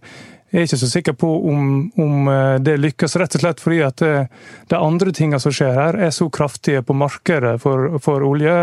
jeg 0.52 0.62
er 0.62 0.68
ikke 0.68 0.80
så 0.80 0.92
sikker 0.92 1.18
på 1.20 1.32
om, 1.52 1.66
om, 2.00 2.30
eh, 2.32 2.54
det 2.64 2.78
lykkes, 2.80 3.18
rett 3.20 3.36
og 3.36 3.44
slett 3.44 3.64
fordi 3.64 3.82
at 3.84 4.06
eh, 4.06 4.32
de 4.72 4.80
andre 4.80 5.12
tingene 5.16 5.42
som 5.44 5.54
skjer 5.56 5.76
her, 5.76 6.00
er 6.08 6.16
så 6.16 6.30
kraftige 6.34 6.86
på 6.88 6.96
markedet 6.96 7.58
for, 7.64 8.00
for 8.04 8.24
olje 8.24 8.58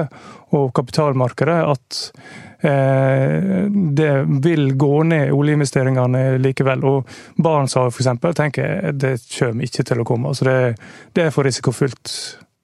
og 0.55 0.73
kapitalmarkedet 0.77 1.61
at 1.75 2.03
Eh, 2.65 3.67
det 3.71 4.25
vil 4.27 4.73
gå 4.77 5.03
ned 5.03 5.33
oljeinvesteringene 5.37 6.39
likevel. 6.41 6.85
Og 6.89 7.11
Barentshavet 7.37 7.93
f.eks. 7.93 8.39
tenker 8.39 8.65
jeg 8.65 8.95
det 9.03 9.13
kommer 9.37 9.69
ikke 9.69 9.85
til 9.85 10.01
å 10.01 10.07
komme. 10.09 10.33
Altså 10.33 10.49
det, 10.49 10.57
det 11.13 11.27
er 11.27 11.35
for 11.35 11.45
risikofylt. 11.45 12.15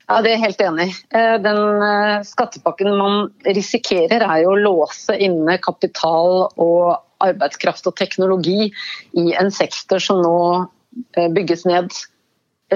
Ja, 0.09 0.22
Det 0.22 0.33
er 0.33 0.38
jeg 0.38 0.44
helt 0.46 0.64
enig. 0.64 0.88
Eh, 1.12 1.37
den 1.44 1.85
skattepakken 2.26 2.96
man 2.96 3.28
risikerer 3.44 4.24
er 4.24 4.42
jo 4.46 4.54
å 4.54 4.62
låse 4.64 5.18
inne 5.20 5.61
kapital 5.62 6.48
og 6.56 6.96
arbeidskraft 7.24 7.87
og 7.90 7.96
teknologi 8.00 8.70
i 9.18 9.26
en 9.38 9.52
sektor 9.54 10.02
som 10.02 10.22
nå 10.24 10.38
bygges 11.35 11.66
ned 11.68 11.92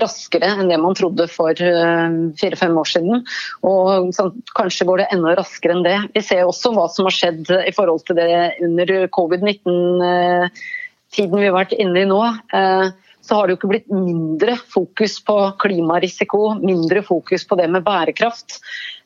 raskere 0.01 0.49
enn 0.55 0.71
det 0.71 0.79
man 0.83 0.97
trodde 0.99 1.27
for 1.31 1.51
eh, 1.55 2.09
fire-fem 2.41 2.79
år 2.81 2.89
siden. 2.91 3.25
Og 3.67 4.11
sånn, 4.17 4.33
kanskje 4.57 4.87
går 4.89 4.97
det 5.03 5.11
enda 5.15 5.31
raskere 5.39 5.73
enn 5.77 5.87
det. 5.87 5.99
Vi 6.17 6.23
ser 6.25 6.43
også 6.47 6.69
hva 6.75 6.87
som 6.93 7.05
har 7.09 7.15
skjedd 7.17 7.45
i 7.61 7.75
forhold 7.75 8.03
til 8.09 8.17
det 8.19 8.29
under 8.65 8.87
covid-19-tiden 9.15 10.51
eh, 10.51 11.41
vi 11.41 11.49
har 11.49 11.59
vært 11.59 11.77
inne 11.79 11.99
i 12.03 12.11
nå. 12.11 12.23
Eh, 12.59 12.87
så 13.25 13.39
har 13.39 13.43
det 13.47 13.55
jo 13.55 13.59
ikke 13.63 13.71
blitt 13.71 13.89
mindre 13.89 14.53
fokus 14.69 15.15
på 15.25 15.37
klimarisiko, 15.63 16.41
mindre 16.61 17.01
fokus 17.07 17.47
på 17.49 17.57
det 17.57 17.71
med 17.73 17.87
bærekraft. 17.87 18.59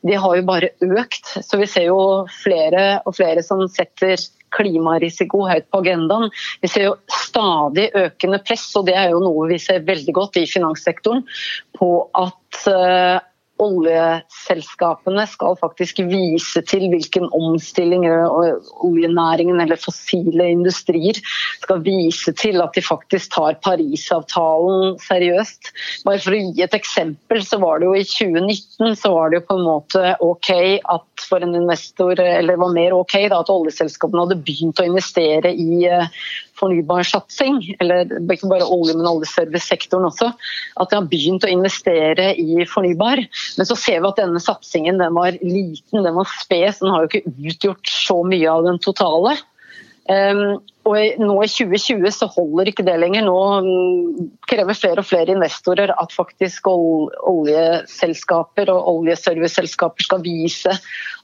De 0.03 0.14
har 0.18 0.33
jo 0.40 0.48
bare 0.48 0.72
økt. 0.83 1.24
Så 1.46 1.55
vi 1.61 1.68
ser 1.70 1.87
jo 1.92 2.01
flere 2.40 2.98
og 3.07 3.14
flere 3.14 3.44
som 3.46 3.62
setter 3.70 4.18
klimarisiko 4.55 5.45
høyt 5.49 5.69
på 5.73 5.83
agendaen. 5.83 6.29
Vi 6.63 6.71
ser 6.73 6.89
jo 6.89 6.97
stadig 7.13 7.89
økende 7.99 8.41
press, 8.45 8.69
og 8.79 8.89
det 8.89 8.97
er 8.99 9.13
jo 9.15 9.23
noe 9.25 9.49
vi 9.51 9.61
ser 9.63 9.87
veldig 9.89 10.15
godt 10.17 10.41
i 10.41 10.47
finanssektoren, 10.51 11.25
på 11.79 11.91
at 12.19 12.63
eh, 12.73 13.19
oljeselskapene 13.62 15.25
skal 15.31 15.57
faktisk 15.61 16.01
vise 16.09 16.62
til 16.68 16.87
hvilken 16.92 17.29
omstilling 17.35 18.07
oljenæringen 18.09 19.61
eller 19.62 19.81
fossile 19.81 20.49
industrier 20.53 21.18
skal 21.62 21.83
vise 21.85 22.33
til 22.38 22.62
at 22.62 22.77
de 22.77 22.85
faktisk 22.85 23.35
tar 23.35 23.59
Parisavtalen 23.64 24.97
seriøst. 25.03 25.73
Bare 26.07 26.23
For 26.23 26.37
å 26.37 26.40
gi 26.40 26.64
et 26.64 26.77
eksempel, 26.77 27.42
så 27.44 27.61
var 27.62 27.81
det 27.81 27.88
jo 27.88 27.97
i 27.99 28.07
2019 28.07 28.99
så 28.99 29.12
var 29.14 29.31
det 29.31 29.40
jo 29.40 29.47
på 29.49 29.59
en 29.59 29.66
måte 29.66 30.14
ok 30.25 30.51
at 30.94 31.27
for 31.29 31.44
en 31.44 31.57
investor, 31.59 32.18
eller 32.18 32.55
det 32.55 32.62
var 32.62 32.75
mer 32.75 32.97
ok 32.97 33.16
da, 33.29 33.42
at 33.42 33.53
oljeselskapene 33.53 34.27
hadde 34.27 34.42
begynt 34.47 34.81
å 34.81 34.87
investere 34.88 35.53
i 35.53 35.88
eh, 36.59 36.61
fornybar 36.61 37.07
satsing, 37.07 37.61
eller 37.81 38.09
ikke 38.35 38.51
bare 38.51 38.66
olje, 38.66 38.97
men 38.99 39.09
alle 39.09 39.29
servicesektoren 39.29 40.09
også, 40.09 40.33
at 40.81 40.90
de 40.90 40.99
har 40.99 41.11
begynt 41.11 41.47
å 41.47 41.53
investere 41.53 42.33
i 42.38 42.66
fornybar. 42.68 43.23
Men 43.59 43.68
så 43.68 43.77
ser 43.79 44.03
vi 44.03 44.11
at 44.11 44.21
denne 44.21 44.42
satsingen 44.42 45.01
den 45.01 45.14
var 45.16 45.38
liten, 45.42 46.03
den 46.03 46.18
var 46.18 46.29
spes, 46.38 46.83
den 46.83 46.92
har 46.94 47.05
jo 47.05 47.12
ikke 47.12 47.37
utgjort 47.53 47.92
så 47.92 48.23
mye 48.27 48.51
av 48.51 48.66
den 48.66 48.83
totale. 48.83 49.37
Um, 50.09 50.59
og 50.88 51.20
nå 51.20 51.35
i 51.44 51.51
2020 51.51 52.12
så 52.14 52.29
holder 52.33 52.70
ikke 52.70 52.85
det 52.87 52.96
lenger. 53.01 53.27
Nå 53.27 53.40
mm, 53.64 54.29
krever 54.48 54.79
flere 54.79 55.03
og 55.03 55.09
flere 55.09 55.35
investorer 55.35 55.92
at 55.92 56.14
faktisk 56.16 56.70
oljeselskaper 56.72 58.72
og 58.72 58.88
oljeserviceselskaper 58.94 60.09
skal 60.09 60.24
vise 60.24 60.72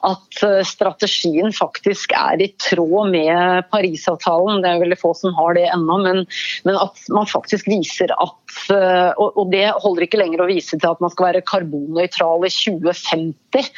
at 0.04 0.42
eh, 0.44 0.60
strategien 0.66 1.52
faktisk 1.54 2.12
er 2.16 2.42
i 2.44 2.50
tråd 2.60 3.10
med 3.12 3.68
Parisavtalen. 3.72 4.62
Det 4.62 4.70
er 4.70 4.82
veldig 4.82 4.98
få 5.00 5.14
som 5.16 5.34
har 5.38 5.56
det 5.56 5.66
ennå, 5.72 5.98
men, 6.04 6.24
men, 6.66 6.78
at 6.80 7.00
man 7.14 7.28
faktisk 7.30 7.68
viser 7.70 8.12
at 8.12 8.58
eh, 8.74 9.10
og, 9.16 9.46
det 9.52 9.66
holder 9.82 10.06
ikke 10.06 10.20
lenger 10.20 10.44
å 10.44 10.50
vise 10.50 10.76
til 10.76 10.90
at 10.90 11.00
man 11.02 11.12
skal 11.12 11.30
være 11.30 11.44
karbonnøytral 11.48 12.46
i 12.46 12.52
2050. 12.52 13.70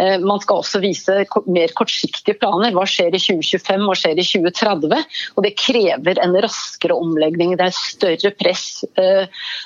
Eh, 0.00 0.16
man 0.24 0.42
skal 0.44 0.62
også 0.62 0.82
vise 0.84 1.18
mer 1.46 1.74
kortsiktige 1.76 2.38
planer. 2.40 2.74
Hva 2.76 2.86
skjer 2.88 3.16
i 3.16 3.22
2025, 3.22 3.86
hva 3.86 3.98
skjer 3.98 4.22
i 4.22 4.26
2030? 4.26 5.04
Og 5.34 5.44
det 5.46 5.54
krever 5.58 6.20
en 6.22 6.36
raskere 6.44 6.96
omlegging. 6.96 7.56
Det 7.58 7.66
er 7.68 7.76
større 7.76 8.32
press. 8.36 8.84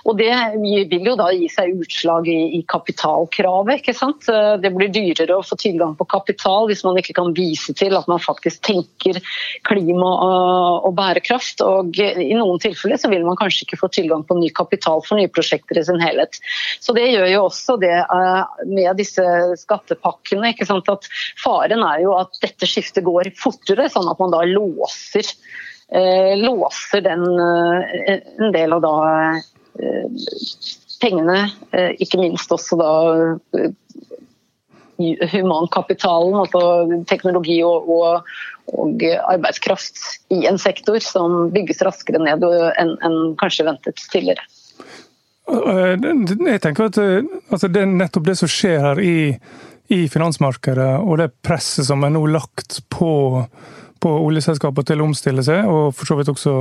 Og 0.09 0.17
det 0.19 0.33
vil 0.91 1.11
jo 1.11 1.17
da 1.19 1.31
gi 1.35 1.49
seg 1.53 1.77
utslag 1.85 2.29
i 2.31 2.63
kapitalkravet. 2.71 3.81
ikke 3.81 3.97
sant? 3.97 4.29
Det 4.63 4.73
blir 4.75 4.93
dyrere 4.93 5.39
å 5.39 5.47
få 5.47 5.59
tilgang 5.61 5.97
på 5.99 6.09
kapital 6.11 6.69
hvis 6.71 6.85
man 6.87 6.99
ikke 7.01 7.17
kan 7.19 7.35
vise 7.37 7.75
til 7.77 7.97
at 7.99 8.09
man 8.11 8.23
faktisk 8.23 8.63
tenker 8.67 9.21
klima 9.67 10.13
og 10.87 10.93
bærekraft. 10.99 11.65
Og 11.67 12.01
i 12.01 12.33
noen 12.37 12.63
tilfeller 12.63 13.01
så 13.01 13.11
vil 13.13 13.27
man 13.27 13.39
kanskje 13.41 13.67
ikke 13.67 13.81
få 13.83 13.91
tilgang 13.93 14.25
på 14.27 14.39
ny 14.39 14.51
kapital 14.55 15.05
for 15.07 15.21
nye 15.21 15.31
prosjekter 15.33 15.81
i 15.81 15.87
sin 15.87 16.01
helhet. 16.03 16.41
Så 16.81 16.95
det 16.97 17.09
gjør 17.11 17.29
jo 17.31 17.45
også 17.49 17.79
det 17.81 17.97
med 18.71 18.97
disse 19.01 19.25
skattepakkene. 19.63 20.55
ikke 20.55 20.69
sant? 20.69 20.89
At 20.91 21.09
Faren 21.41 21.85
er 21.87 22.05
jo 22.05 22.15
at 22.19 22.37
dette 22.43 22.69
skiftet 22.69 23.07
går 23.07 23.33
fortere, 23.39 23.89
sånn 23.93 24.09
at 24.11 24.21
man 24.21 24.33
da 24.35 24.43
låser, 24.49 25.27
eh, 25.27 25.50
låser 26.37 27.01
den, 27.01 27.23
eh, 27.41 28.21
en 28.39 28.53
del 28.53 28.73
av 28.73 28.83
da 28.85 28.95
eh, 29.81 30.07
pengene, 31.01 31.51
eh, 31.73 31.91
ikke 31.99 32.21
minst 32.21 32.53
også 32.53 32.79
da 32.79 32.93
eh, 33.59 33.73
humankapitalen, 35.33 36.37
altså 36.43 37.03
teknologi 37.09 37.63
og, 37.65 37.89
og, 37.89 38.29
og, 38.75 39.03
arbeidskraft 39.33 39.99
i 40.37 40.45
en 40.47 40.61
sektor 40.61 41.01
som 41.03 41.49
bygges 41.55 41.81
raskere 41.87 42.21
ned 42.23 42.45
enn 42.79 42.95
en 43.01 43.19
kanskje 43.41 43.65
ventet 43.71 44.03
tidligere. 44.13 44.45
Jeg 45.51 46.61
tenker 46.63 46.85
at 46.87 46.99
altså 47.01 47.67
Det 47.67 47.81
er 47.81 47.89
nettopp 47.91 48.29
det 48.29 48.37
som 48.39 48.51
skjer 48.53 48.85
her 48.85 49.01
i 49.03 49.17
i 49.91 50.07
finansmarkedet 50.11 50.91
og 51.03 51.19
det 51.19 51.33
presset 51.43 51.89
som 51.89 52.05
er 52.07 52.13
nå 52.15 52.23
lagt 52.31 52.79
på, 52.93 53.11
på 54.01 54.11
oljeselskaper 54.27 54.87
til 54.89 55.03
å 55.03 55.09
omstille 55.11 55.45
seg, 55.45 55.69
og 55.69 55.95
for 55.97 56.09
så 56.09 56.17
vidt 56.19 56.31
også 56.33 56.55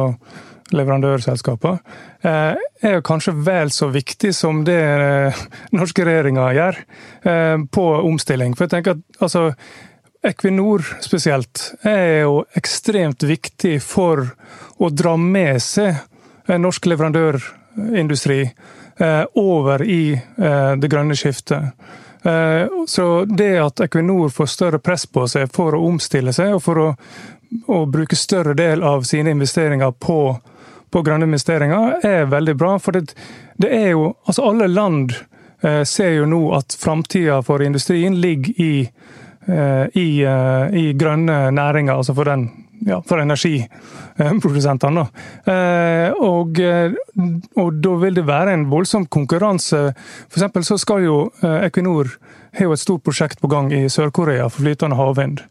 leverandørselskaper, 0.75 1.78
eh, 2.21 2.56
er 2.82 2.97
jo 2.97 3.06
kanskje 3.06 3.34
vel 3.45 3.71
så 3.73 3.89
viktig 3.93 4.32
som 4.36 4.63
det 4.67 4.80
eh, 4.80 5.43
norske 5.75 6.06
regjeringa 6.06 6.49
gjør 6.58 6.82
eh, 7.23 7.56
på 7.71 7.86
omstilling. 8.10 8.56
For 8.56 8.67
jeg 8.67 8.75
tenker 8.75 8.97
at 8.97 9.23
altså, 9.23 9.49
Equinor 10.25 10.84
spesielt 11.04 11.63
er 11.88 12.25
jo 12.25 12.43
ekstremt 12.60 13.23
viktig 13.23 13.78
for 13.84 14.25
å 14.80 14.91
dra 14.91 15.15
med 15.19 15.62
seg 15.63 15.95
norsk 16.60 16.89
leverandørindustri 16.91 18.41
over 19.39 19.84
i 19.86 20.17
det 20.19 20.89
grønne 20.91 21.15
skiftet. 21.15 21.69
Eh, 22.23 22.67
så 22.88 23.25
det 23.25 23.60
at 23.60 23.79
Equinor 23.79 24.29
får 24.29 24.45
større 24.45 24.79
press 24.79 25.05
på 25.05 25.27
seg 25.27 25.51
for 25.55 25.75
å 25.75 25.84
omstille 25.88 26.34
seg, 26.36 26.55
og 26.58 26.63
for 26.63 26.82
å, 26.84 26.88
å 27.71 27.84
bruke 27.86 28.17
større 28.19 28.55
del 28.58 28.84
av 28.84 29.05
sine 29.08 29.32
investeringer 29.36 29.91
på, 29.91 30.19
på 30.91 31.03
grønne 31.05 31.29
investeringer, 31.29 31.99
er 32.05 32.32
veldig 32.32 32.55
bra. 32.60 32.75
For 32.79 32.97
det, 32.97 33.15
det 33.58 33.71
er 33.75 33.91
jo 33.93 34.13
Altså, 34.25 34.45
alle 34.45 34.67
land 34.67 35.15
eh, 35.63 35.84
ser 35.88 36.17
jo 36.17 36.27
nå 36.29 36.43
at 36.58 36.75
framtida 36.79 37.41
for 37.45 37.63
industrien 37.63 38.19
ligger 38.21 38.62
i, 38.62 38.73
eh, 39.47 39.86
i, 39.95 40.10
i 40.84 40.86
grønne 40.99 41.45
næringer, 41.55 41.95
altså 41.95 42.17
for 42.17 42.29
den 42.29 42.49
ja, 42.85 43.01
for 43.05 43.19
energiprodusentene. 43.21 45.05
Eh, 45.45 46.11
og, 46.23 46.59
eh, 46.59 46.91
og, 47.55 47.73
da 47.83 47.95
vil 48.03 48.17
det 48.19 48.25
være 48.27 48.55
en 48.55 48.67
voldsom 48.71 49.07
konkurranse. 49.11 49.93
For 50.31 50.63
så 50.63 50.79
skal 50.79 51.05
jo 51.05 51.19
eh, 51.43 51.65
Equinor 51.67 52.15
har 52.57 52.69
jo 52.69 52.73
et 52.73 52.81
stort 52.81 53.03
prosjekt 53.05 53.41
på 53.41 53.51
gang 53.51 53.71
i 53.73 53.87
Sør-Korea 53.89 54.49
for 54.49 54.63
flytende 54.63 54.97
havvind. 54.99 55.45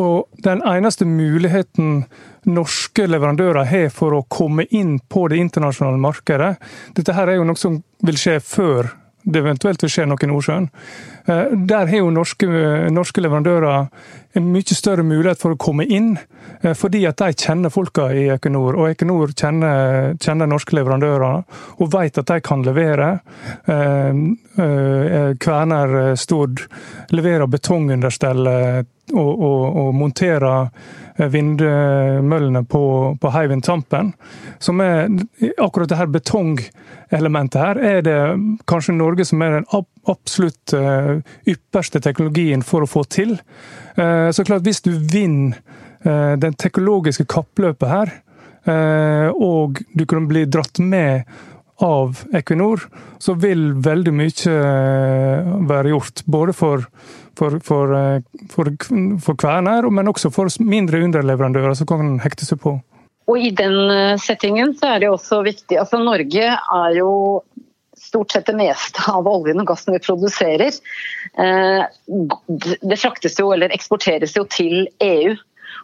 Og 0.00 0.30
den 0.40 0.62
eneste 0.64 1.04
muligheten 1.04 2.06
norske 2.48 3.04
leverandører 3.04 3.68
har 3.68 3.90
for 3.92 4.16
å 4.16 4.22
komme 4.32 4.64
inn 4.72 4.94
på 5.12 5.26
det 5.28 5.42
internasjonale 5.42 6.00
markedet 6.00 6.54
Dette 6.96 7.12
her 7.12 7.28
er 7.28 7.36
jo 7.36 7.44
noe 7.44 7.60
som 7.60 7.76
vil 8.00 8.16
skje 8.16 8.38
før 8.40 8.88
det 9.22 9.42
eventuelt 9.42 9.82
vil 9.84 9.92
skje 9.92 10.06
noe 10.08 10.24
i 10.24 10.28
Nordsjøen. 10.30 10.68
Der 11.68 11.90
har 11.90 11.98
jo 11.98 12.12
norske, 12.14 12.46
norske, 12.92 13.20
leverandører 13.20 13.90
en 14.32 14.52
mye 14.52 14.76
større 14.76 15.02
mulighet 15.06 15.40
for 15.40 15.54
å 15.54 15.58
komme 15.60 15.86
inn, 15.90 16.12
eh, 16.62 16.74
fordi 16.78 17.02
at 17.08 17.18
de 17.18 17.32
kjenner 17.34 17.72
folka 17.72 18.10
i 18.14 18.28
Equinor. 18.30 18.78
Og 18.78 18.92
Equinor 18.92 19.34
kjenner, 19.34 20.14
kjenner 20.22 20.50
norske 20.50 20.76
leverandører 20.78 21.42
og 21.80 21.92
vet 21.92 22.18
at 22.18 22.30
de 22.30 22.40
kan 22.40 22.62
levere. 22.66 23.20
Eh, 23.66 24.22
Kverner 25.40 26.16
Stord 26.20 26.66
leverer 27.14 27.48
betongunderstell 27.48 28.48
og, 28.50 29.30
og, 29.30 29.62
og 29.80 29.94
monterer 29.96 30.68
vindmøllene 31.28 32.62
på, 32.68 32.82
på 33.20 33.32
Hywind 33.34 33.64
Tampen. 33.64 34.12
Som 34.58 34.80
er 34.84 35.08
akkurat 35.58 35.88
det 35.88 35.98
her 36.00 36.12
betongelementet 36.12 37.60
her, 37.60 37.80
er 37.80 38.04
det 38.04 38.18
kanskje 38.70 38.96
Norge 38.98 39.26
som 39.28 39.42
er 39.42 39.58
den 39.58 39.68
absolutt 40.08 40.72
eh, 40.72 41.20
ypperste 41.50 42.00
teknologien 42.00 42.64
for 42.66 42.84
å 42.84 42.90
få 42.90 43.04
til. 43.10 43.36
Eh, 43.96 44.30
så 44.32 44.44
klart, 44.46 44.64
hvis 44.66 44.82
du 44.86 44.92
vinner 44.96 45.60
eh, 46.04 46.34
den 46.40 46.56
teknologiske 46.58 47.28
kappløpet 47.30 47.96
her, 47.96 48.18
og 49.40 49.78
du 49.96 50.02
kan 50.04 50.26
bli 50.28 50.42
dratt 50.44 50.78
med 50.84 51.24
av 51.80 52.18
Equinor, 52.36 52.82
så 53.18 53.32
vil 53.40 53.70
veldig 53.82 54.12
mye 54.12 54.56
være 55.66 55.94
gjort. 55.94 56.20
Både 56.28 56.52
for 56.54 56.84
for, 57.40 57.56
for, 57.64 57.94
for, 58.52 58.70
for 59.24 59.38
Kværner, 59.40 59.88
men 59.88 60.10
også 60.12 60.28
for 60.34 60.52
mindre 60.60 61.00
underleverandører 61.06 61.78
som 61.78 61.88
kan 61.88 62.18
hekte 62.20 62.44
seg 62.44 62.60
på. 62.60 62.74
Og 63.32 63.40
I 63.40 63.48
den 63.56 64.18
settingen 64.20 64.74
så 64.76 64.92
er 64.92 65.04
det 65.04 65.10
også 65.14 65.40
viktig 65.46 65.78
altså 65.80 66.02
Norge 66.04 66.50
er 66.52 66.98
jo 66.98 67.10
stort 68.10 68.34
sett 68.34 68.50
det 68.50 68.56
meste 68.58 69.04
av 69.12 69.28
oljen 69.30 69.62
og 69.62 69.70
gassen 69.70 69.94
vi 69.94 70.02
produserer. 70.02 70.74
Eh, 71.38 71.84
det 72.82 72.98
fraktes 72.98 73.38
jo, 73.38 73.52
eller 73.54 73.74
eksporteres 73.74 74.34
jo 74.38 74.44
til 74.50 74.88
EU. 75.04 75.36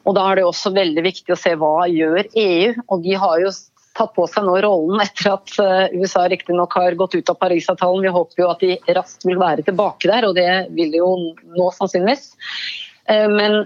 Og 0.07 0.15
Da 0.15 0.27
er 0.31 0.39
det 0.39 0.47
også 0.47 0.75
veldig 0.75 1.03
viktig 1.07 1.35
å 1.35 1.39
se 1.39 1.55
hva 1.59 1.87
gjør 1.91 2.27
EU. 2.35 2.75
Og 2.91 3.03
De 3.07 3.15
har 3.19 3.41
jo 3.43 3.55
tatt 3.97 4.12
på 4.12 4.27
seg 4.29 4.45
nå 4.45 4.59
rollen 4.61 5.01
etter 5.01 5.31
at 5.33 5.55
eh, 5.62 5.95
USA 5.97 6.27
riktignok 6.29 6.75
har 6.77 6.99
gått 6.99 7.17
ut 7.17 7.31
av 7.33 7.39
Parisavtalen. 7.41 8.05
Vi 8.05 8.17
håper 8.19 8.43
jo 8.43 8.51
at 8.51 8.61
de 8.65 8.77
raskt 8.99 9.25
vil 9.25 9.41
være 9.41 9.65
tilbake 9.67 10.11
der, 10.11 10.29
og 10.29 10.37
det 10.37 10.51
vil 10.77 10.93
de 10.93 11.01
jo 11.01 11.15
nå 11.57 11.71
sannsynligvis. 11.79 12.29
Eh, 13.09 13.25
men 13.33 13.65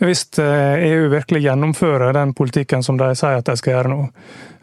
Hvis 0.00 0.26
eh, 0.42 0.82
EU 0.90 1.08
virkelig 1.12 1.44
gjennomfører 1.46 2.16
den 2.16 2.34
politikken 2.34 2.82
som 2.82 2.98
de 3.00 3.12
sier 3.14 3.38
at 3.38 3.46
de 3.46 3.56
skal 3.56 3.76
gjøre 3.76 3.92
nå. 3.92 4.02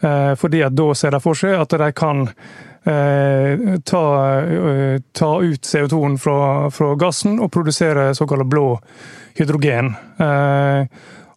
Eh, 0.04 0.34
fordi 0.40 0.64
at 0.66 0.76
da 0.76 0.92
ser 0.98 1.16
de 1.16 1.24
for 1.24 1.40
seg 1.40 1.56
at 1.58 1.78
de 1.80 1.90
kan 1.96 2.28
eh, 2.28 3.80
ta, 3.88 4.06
eh, 4.42 5.02
ta, 5.12 5.32
ut 5.42 5.74
CO2-en 5.74 6.20
fra, 6.22 6.38
fra, 6.72 6.94
gassen 7.00 7.40
og 7.40 7.52
produsere 7.54 8.12
såkalt 8.18 8.50
blå 8.52 8.68
hydrogen. 9.40 9.94
Eh, 10.20 10.86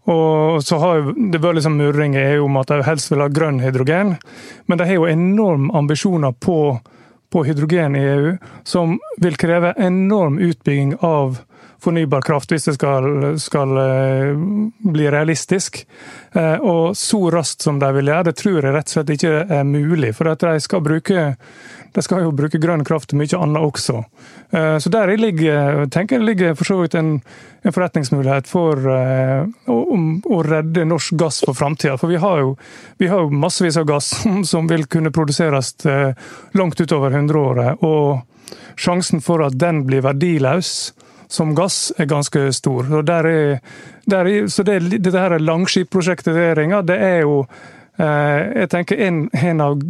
og 0.06 0.62
så 0.62 0.78
har 0.78 1.08
Det 1.16 1.40
vært 1.42 1.58
liksom 1.58 1.78
murring 1.80 2.14
i 2.14 2.24
EU 2.36 2.44
om 2.46 2.60
at 2.60 2.70
de 2.70 2.82
helst 2.86 3.10
vil 3.10 3.24
ha 3.24 3.28
grønn 3.28 3.58
hydrogen, 3.60 4.16
men 4.66 4.78
de 4.78 4.86
har 4.86 4.94
jo 4.94 5.08
enorme 5.10 5.74
ambisjoner 5.74 6.32
på, 6.32 6.78
på 7.30 7.44
hydrogen 7.44 7.98
i 7.98 8.04
EU, 8.14 8.36
som 8.64 8.98
vil 9.22 9.38
kreve 9.40 9.74
enorm 9.78 10.38
utbygging 10.38 10.96
av 11.02 11.40
fornybar 11.82 12.22
kraft 12.26 12.52
hvis 12.52 12.64
det 12.68 12.74
skal, 12.78 13.36
skal 13.38 13.78
eh, 13.78 14.32
bli 14.92 15.10
realistisk. 15.12 15.82
Eh, 16.32 16.56
og 16.56 16.96
så 16.96 17.20
raskt 17.30 17.66
som 17.66 17.80
de 17.82 17.90
vil 17.98 18.10
gjøre, 18.10 18.28
det 18.30 18.36
tror 18.40 18.60
jeg 18.60 18.74
rett 18.74 18.90
og 18.90 18.96
slett 18.96 19.12
ikke 19.16 19.34
er 19.44 19.68
mulig. 19.68 20.14
For 20.16 20.32
at 20.32 20.42
de 20.42 20.62
skal 20.62 20.84
bruke 20.84 21.28
de 21.96 22.04
skal 22.04 22.26
jo 22.26 22.35
bruke 22.37 22.61
grønn 22.61 22.85
kraft 22.85 23.11
til 23.11 23.20
mye 23.20 23.38
annet 23.40 23.64
også. 23.64 24.02
Eh, 24.52 24.76
så 24.82 24.92
der 24.92 25.14
ligger, 25.16 25.87
tenker 25.92 26.18
jeg 26.18 26.28
ligger 26.28 26.59
for 26.59 26.68
så 26.68 26.76
vidt 26.82 26.96
en, 26.98 27.14
en 27.64 27.74
forretningsmulighet 27.74 28.50
for 28.50 28.85
å, 28.85 29.78
å, 29.80 30.42
redde 30.44 30.85
norsk 30.88 31.16
gass 31.16 31.40
for 31.46 31.56
framtida. 31.56 31.96
For 32.00 32.12
vi 32.12 32.20
har, 32.20 32.44
jo, 32.44 32.54
vi 33.00 33.09
har, 33.11 33.24
jo, 33.24 33.32
massevis 33.32 33.80
av 33.80 33.88
gass 33.88 34.12
som 34.52 34.68
vil 34.68 34.85
kunne 34.92 35.14
produseres 35.14 35.74
langt 36.56 36.80
utover 36.85 37.16
100-året. 37.16 37.82
Og 37.87 38.22
sjansen 38.76 39.24
for 39.24 39.44
at 39.46 39.56
den 39.59 39.85
blir 39.88 40.04
verdiløs, 40.04 40.92
som 41.28 41.54
gass 41.59 41.92
er 41.98 42.06
ganske 42.11 42.50
stor. 42.54 42.87
Og 42.98 43.06
der 43.06 43.26
er, 43.26 43.56
der 44.06 44.28
er, 44.30 44.50
så 44.52 44.62
det, 44.66 44.78
dette 44.94 45.18
her 45.18 45.38
langskipprosjektet 45.42 46.30
til 46.30 46.38
regjeringa, 46.38 46.82
det 46.87 46.98
er 47.02 47.18
jo 47.24 47.40
eh, 47.42 47.56
jeg 47.96 48.68
tenker 48.72 49.00
en, 49.06 49.22
en, 49.32 49.61
av, 49.64 49.80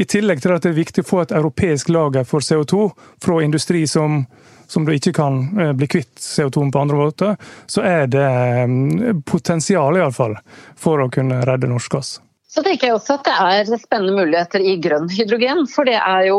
I 0.00 0.06
tillegg 0.08 0.40
til 0.40 0.54
at 0.54 0.64
det 0.64 0.72
er 0.72 0.78
viktig 0.78 1.04
å 1.04 1.08
få 1.08 1.22
et 1.24 1.34
europeisk 1.36 1.90
lager 1.92 2.24
for 2.28 2.44
CO2 2.44 2.88
fra 3.22 3.40
industri 3.44 3.84
som, 3.90 4.22
som 4.66 4.84
du 4.84 4.94
ikke 4.94 5.12
kan 5.16 5.40
eh, 5.60 5.72
bli 5.76 5.88
kvitt 5.90 6.14
CO2 6.20 6.70
på 6.72 6.84
andre 6.84 7.00
måter, 7.00 7.36
så 7.66 7.84
er 7.84 8.06
det 8.12 8.24
eh, 8.24 9.16
potensial 9.28 9.98
i 9.98 10.04
alle 10.04 10.16
fall 10.16 10.38
for 10.80 11.04
å 11.04 11.10
kunne 11.12 11.42
redde 11.44 11.70
norsk 11.70 11.98
gass. 11.98 12.16
Så 12.54 12.62
tenker 12.62 12.86
jeg 12.86 12.94
også 12.94 13.16
at 13.16 13.26
det 13.26 13.34
er 13.34 13.78
spennende 13.82 14.14
muligheter 14.14 14.62
i 14.62 14.76
grønn 14.78 15.08
hydrogen. 15.10 15.64
For 15.66 15.88
det 15.88 15.96
er 15.98 16.28
jo, 16.28 16.36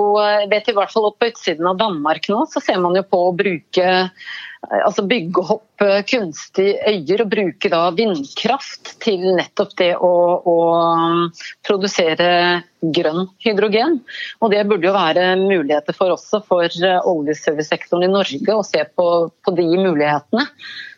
vet 0.47 0.69
i 0.71 0.75
hvert 0.77 0.93
fall 0.93 1.09
oppe 1.09 1.25
på 1.25 1.33
utsiden 1.33 1.67
av 1.67 1.81
Danmark 1.81 2.29
nå, 2.31 2.45
så 2.47 2.63
ser 2.63 2.79
man 2.79 2.95
jo 2.95 3.03
på 3.03 3.19
å 3.19 3.33
bruke 3.35 3.89
altså 4.85 5.05
bygge 5.07 5.43
opp 5.55 5.83
kunstige 6.09 6.77
øyer 6.89 7.23
og 7.25 7.31
bruke 7.31 7.71
da 7.71 7.81
vindkraft 7.95 8.95
til 9.03 9.23
nettopp 9.37 9.75
det 9.79 9.91
å, 9.97 10.13
å 10.41 10.57
produsere 11.67 12.29
grønn 12.95 13.27
hydrogen. 13.45 13.99
Og 14.41 14.53
det 14.53 14.65
burde 14.69 14.89
jo 14.89 14.95
være 14.95 15.29
muligheter 15.41 15.97
for 15.97 16.15
også 16.15 16.41
for 16.47 16.67
oljeservicesektoren 17.11 18.07
i 18.07 18.11
Norge 18.13 18.57
å 18.57 18.65
se 18.65 18.83
på, 18.95 19.07
på 19.45 19.55
de 19.57 19.69
mulighetene 19.75 20.45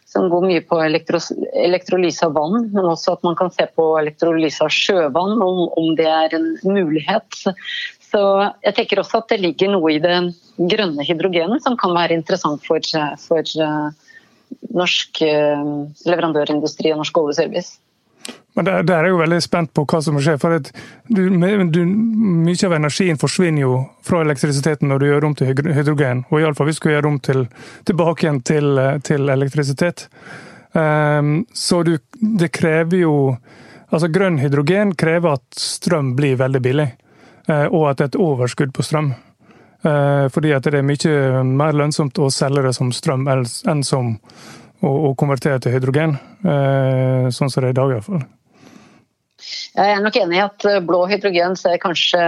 som 0.08 0.30
går 0.32 0.46
mye 0.48 0.64
på 0.64 0.80
elektrolyse 0.82 2.26
av 2.28 2.36
vann, 2.38 2.70
men 2.72 2.88
også 2.88 3.18
at 3.18 3.26
man 3.28 3.36
kan 3.40 3.52
se 3.54 3.68
på 3.76 3.90
elektrolyse 4.00 4.64
av 4.64 4.72
sjøvann, 4.72 5.36
om, 5.44 5.66
om 5.68 5.90
det 6.00 6.08
er 6.08 6.38
en 6.38 6.48
mulighet. 6.64 7.42
Så 8.08 8.22
jeg 8.64 8.76
tenker 8.78 9.02
også 9.02 9.22
at 9.22 9.34
det 9.34 9.42
ligger 9.44 9.74
noe 9.74 9.96
i 9.96 10.02
det 10.04 10.18
grønne 10.58 11.06
hydrogenet 11.06 11.64
som 11.66 11.76
kan 11.80 11.96
være 11.96 12.16
interessant 12.16 12.64
for, 12.66 12.84
for 13.20 13.52
uh, 13.60 13.90
norsk 14.76 15.22
uh, 15.28 15.74
leverandørindustri 16.08 16.94
og 16.94 17.04
norsk 17.04 17.20
oljeservice. 17.24 17.78
Men 18.58 18.66
der, 18.66 18.84
der, 18.84 18.98
er 18.98 19.06
jeg 19.06 19.14
jo 19.14 19.20
veldig 19.20 19.38
spent 19.44 19.72
på 19.78 19.84
hva 19.86 20.00
som 20.02 20.18
skjer. 20.18 20.40
skje. 20.42 20.56
at 20.58 20.72
du, 21.14 21.28
du, 21.30 21.82
Mye 21.86 22.66
av 22.66 22.74
energien 22.80 23.20
forsvinner 23.22 23.62
jo 23.62 23.74
fra 24.04 24.24
elektrisiteten 24.26 24.90
når 24.90 25.00
du 25.00 25.06
gjør 25.12 25.28
om 25.28 25.36
til 25.38 25.52
hydrogen. 25.52 26.24
Og 26.32 26.42
iallfall 26.42 26.72
hvis 26.72 26.82
du 26.82 26.90
gjør 26.90 27.12
om 27.12 27.20
til, 27.22 27.46
tilbake 27.86 28.26
igjen 28.26 28.42
til, 28.48 28.82
til 29.06 29.30
elektrisitet. 29.30 30.08
Um, 30.74 31.46
så 31.54 31.84
du, 31.86 31.98
det 32.20 32.54
krever 32.56 33.06
jo 33.06 33.16
Altså 33.88 34.10
grønn 34.12 34.36
hydrogen 34.42 34.90
krever 35.00 35.38
at 35.38 35.60
strøm 35.64 36.10
blir 36.18 36.36
veldig 36.42 36.60
billig. 36.60 36.88
Uh, 37.48 37.68
og 37.72 37.90
at 37.92 38.00
det 38.00 38.06
er 38.06 38.12
et 38.12 38.22
overskudd 38.22 38.76
på 38.76 38.84
strøm. 38.84 39.14
Uh, 39.86 40.26
fordi 40.34 40.52
at 40.56 40.66
det 40.66 40.80
er 40.80 40.86
mye 40.86 41.44
mer 41.46 41.76
lønnsomt 41.78 42.18
å 42.20 42.32
selge 42.34 42.66
det 42.66 42.74
som 42.76 42.90
strøm 42.92 43.28
enn 43.30 43.84
som 43.86 44.16
å, 44.82 45.14
konvertere 45.20 45.62
til 45.64 45.78
hydrogen. 45.78 46.18
Uh, 46.44 47.30
sånn 47.34 47.52
som 47.52 47.64
det 47.64 47.72
er 47.72 47.76
i 47.76 47.78
dag, 47.78 47.94
iallfall. 47.96 48.26
Jeg 49.78 49.94
er 49.94 50.02
nok 50.02 50.16
enig 50.18 50.40
i 50.40 50.42
at 50.42 50.64
eh, 50.66 50.80
blå 50.82 51.04
hydrogen 51.06 51.54
ser 51.60 51.76
kanskje 51.78 52.20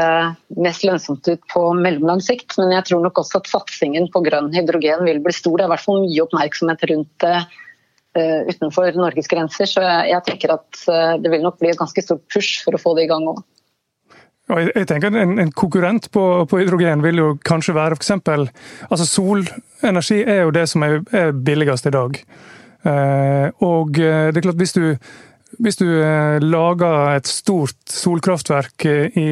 mest 0.62 0.84
lønnsomt 0.86 1.26
ut 1.26 1.42
på 1.50 1.64
mellomlang 1.74 2.22
sikt, 2.22 2.54
men 2.62 2.76
jeg 2.76 2.86
tror 2.86 3.02
nok 3.02 3.18
også 3.24 3.42
at 3.42 3.50
satsingen 3.50 4.06
på 4.14 4.22
grønn 4.28 4.52
hydrogen 4.54 5.02
vil 5.08 5.18
bli 5.26 5.34
stor. 5.34 5.58
Det 5.58 5.66
er 5.66 5.72
i 5.72 5.74
hvert 5.74 5.86
fall 5.88 6.04
mye 6.04 6.28
oppmerksomhet 6.28 6.86
rundt 6.92 7.26
det 7.26 7.40
utenfor 8.20 8.94
Norges 8.98 9.30
grenser, 9.32 9.70
så 9.70 9.82
jeg, 10.06 10.22
tenker 10.26 10.54
at 10.54 10.80
det 11.22 11.30
vil 11.34 11.44
nok 11.46 11.58
bli 11.62 11.70
et 11.72 11.82
ganske 11.82 12.02
stort 12.04 12.24
push 12.34 12.64
for 12.66 12.78
å 12.78 12.82
få 12.82 12.94
det 12.98 13.08
i 13.08 13.10
gang 13.10 13.26
òg. 13.30 13.42
Jeg 14.50 14.88
tenker 14.90 15.14
En, 15.14 15.38
en 15.40 15.52
konkurrent 15.52 16.10
på, 16.12 16.26
på, 16.50 16.58
hydrogen 16.58 17.04
vil 17.06 17.22
jo 17.22 17.30
kanskje 17.46 17.76
være 17.78 18.00
f.eks. 18.00 18.12
Altså 18.90 19.06
solenergi 19.06 20.24
er 20.24 20.44
jo 20.48 20.54
det 20.56 20.66
som 20.72 20.86
er, 20.88 21.00
er 21.14 21.32
billigst 21.32 21.86
i 21.86 21.94
dag. 21.94 22.22
Eh, 22.90 23.48
og 23.66 23.92
det 23.94 24.38
er 24.38 24.46
klart 24.46 24.62
hvis 24.62 24.74
du 24.78 24.96
hvis 25.60 25.80
du 25.80 25.88
eh, 25.90 26.38
lager 26.40 27.16
et 27.18 27.28
stort 27.28 27.76
solkraftverk 27.90 28.86
i, 29.18 29.30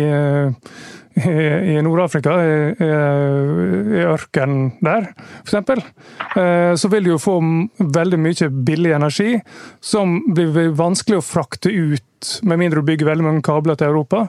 i 1.18 1.78
Nord-Afrika, 1.82 2.34
i, 2.44 2.58
i 2.84 4.04
ørkenen 4.06 4.72
der 4.86 5.10
f.eks., 5.44 5.86
eh, 6.38 6.74
så 6.78 6.92
vil 6.92 7.08
du 7.08 7.14
jo 7.14 7.22
få 7.22 7.38
veldig 7.80 8.20
mye 8.22 8.50
billig 8.70 8.94
energi 8.98 9.38
som 9.82 10.20
blir 10.28 10.76
vanskelig 10.78 11.22
å 11.22 11.26
frakte 11.26 11.72
ut, 11.74 12.34
med 12.44 12.62
mindre 12.62 12.82
du 12.82 12.90
bygger 12.90 13.12
veldig 13.12 13.28
mange 13.28 13.46
kabler 13.46 13.78
til 13.80 13.92
Europa. 13.92 14.28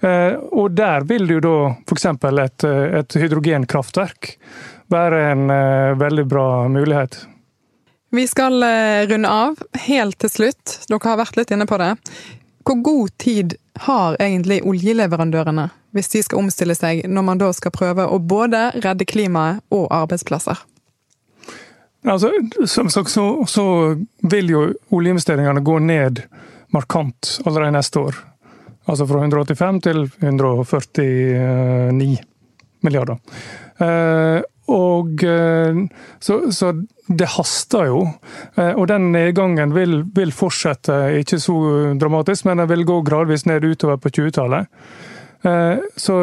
Eh, 0.00 0.36
og 0.52 0.76
der 0.78 1.06
vil 1.08 1.26
jo 1.36 1.40
da 1.44 1.56
f.eks. 1.86 2.10
Et, 2.28 2.68
et 3.02 3.18
hydrogenkraftverk 3.22 4.36
være 4.92 5.24
en 5.32 5.50
veldig 6.00 6.24
bra 6.30 6.46
mulighet. 6.72 7.18
Vi 8.10 8.24
skal 8.26 8.62
eh, 8.62 9.06
runde 9.06 9.28
av 9.28 9.58
helt 9.84 10.16
til 10.22 10.30
slutt. 10.32 10.78
Dere 10.88 11.10
har 11.10 11.18
vært 11.20 11.36
litt 11.36 11.50
inne 11.52 11.66
på 11.68 11.76
det. 11.80 11.92
Hvor 12.68 12.82
god 12.84 13.08
tid 13.16 13.54
har 13.80 14.16
egentlig 14.20 14.60
oljeleverandørene 14.68 15.70
hvis 15.96 16.10
de 16.12 16.20
skal 16.20 16.42
omstille 16.42 16.74
seg, 16.76 17.06
når 17.08 17.24
man 17.24 17.38
da 17.40 17.48
skal 17.56 17.72
prøve 17.72 18.04
å 18.04 18.18
både 18.20 18.66
redde 18.84 19.06
klimaet 19.08 19.62
og 19.72 19.86
arbeidsplasser? 19.88 20.58
Altså, 22.04 22.28
som 22.68 22.90
sagt 22.92 23.10
så, 23.10 23.24
så, 23.48 23.64
vil 24.20 24.52
jo 24.52 24.60
oljeinvesteringene 24.92 25.64
gå 25.64 25.78
ned 25.80 26.20
markant 26.76 27.38
allerede 27.46 27.72
neste 27.78 28.04
år. 28.04 28.20
Altså 28.88 29.08
fra 29.08 29.22
185 29.24 29.80
til 29.88 30.04
149 30.20 32.12
milliarder. 32.84 33.16
Og 34.68 35.24
eh, 35.24 35.78
så, 36.20 36.52
så 36.52 36.72
det 37.06 37.30
haster 37.38 37.88
jo. 37.88 38.02
Eh, 38.54 38.74
og 38.74 38.88
den 38.90 39.10
nedgangen 39.14 39.72
vil, 39.76 40.02
vil, 40.14 40.32
fortsette, 40.34 40.98
ikke 41.22 41.40
så 41.40 41.56
dramatisk, 42.00 42.44
men 42.48 42.60
den 42.62 42.70
vil 42.74 42.84
gå 42.88 43.00
gradvis 43.06 43.46
ned 43.48 43.64
utover 43.64 44.00
på 44.02 44.12
20-tallet. 44.12 44.68
Eh, 45.48 45.80
så 45.96 46.20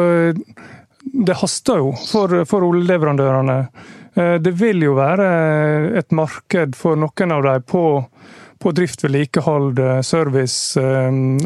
det 1.06 1.38
haster 1.42 1.82
jo 1.82 1.92
for, 2.06 2.42
for 2.50 2.66
oljeleverandørene. 2.66 3.60
Det 4.16 4.50
vil 4.56 4.80
jo 4.80 4.94
være 4.96 5.26
et 6.00 6.14
marked 6.16 6.72
for 6.74 6.96
noen 6.96 7.34
av 7.34 7.42
dem 7.44 7.64
på, 7.68 7.82
på 8.64 8.70
drift, 8.72 9.04
vedlikehold, 9.04 9.76
service, 10.08 10.80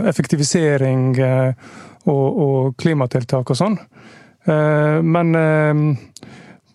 effektivisering 0.07 1.09
og, 1.19 2.29
og 2.47 2.71
klimatiltak 2.79 3.51
og 3.51 3.59
sånn. 3.59 3.75
Men 4.47 5.35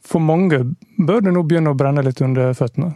for 0.05 0.23
mange 0.23 0.61
bør 0.97 1.25
det 1.25 1.33
nå 1.33 1.43
begynne 1.43 1.73
å 1.73 1.77
brenne 1.77 2.03
litt 2.05 2.21
under 2.23 2.53
føttene? 2.57 2.93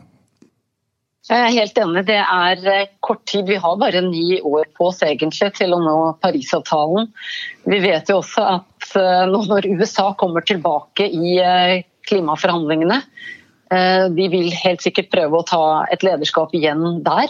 Jeg 1.29 1.45
er 1.45 1.53
helt 1.53 1.77
enig. 1.77 2.05
Det 2.07 2.17
er 2.17 2.61
eh, 2.71 2.91
kort 3.05 3.21
tid. 3.29 3.45
Vi 3.49 3.59
har 3.61 3.75
bare 3.77 4.01
ni 4.01 4.39
år 4.41 4.69
på 4.77 4.87
oss 4.89 5.03
egentlig 5.05 5.51
til 5.59 5.75
å 5.75 5.81
nå 5.81 5.97
Parisavtalen. 6.23 7.11
Vi 7.69 7.81
vet 7.83 8.09
jo 8.09 8.17
også 8.23 8.45
at 8.55 8.87
eh, 8.97 9.25
nå 9.29 9.43
når 9.51 9.67
USA 9.75 10.09
kommer 10.17 10.45
tilbake 10.47 11.05
i 11.05 11.35
eh, 11.43 11.81
klimaforhandlingene, 12.09 13.03
de 13.69 14.25
vil 14.33 14.47
helt 14.63 14.81
sikkert 14.81 15.11
prøve 15.11 15.37
å 15.37 15.45
ta 15.45 15.65
et 15.93 16.01
lederskap 16.01 16.55
igjen 16.57 17.03
der. 17.05 17.29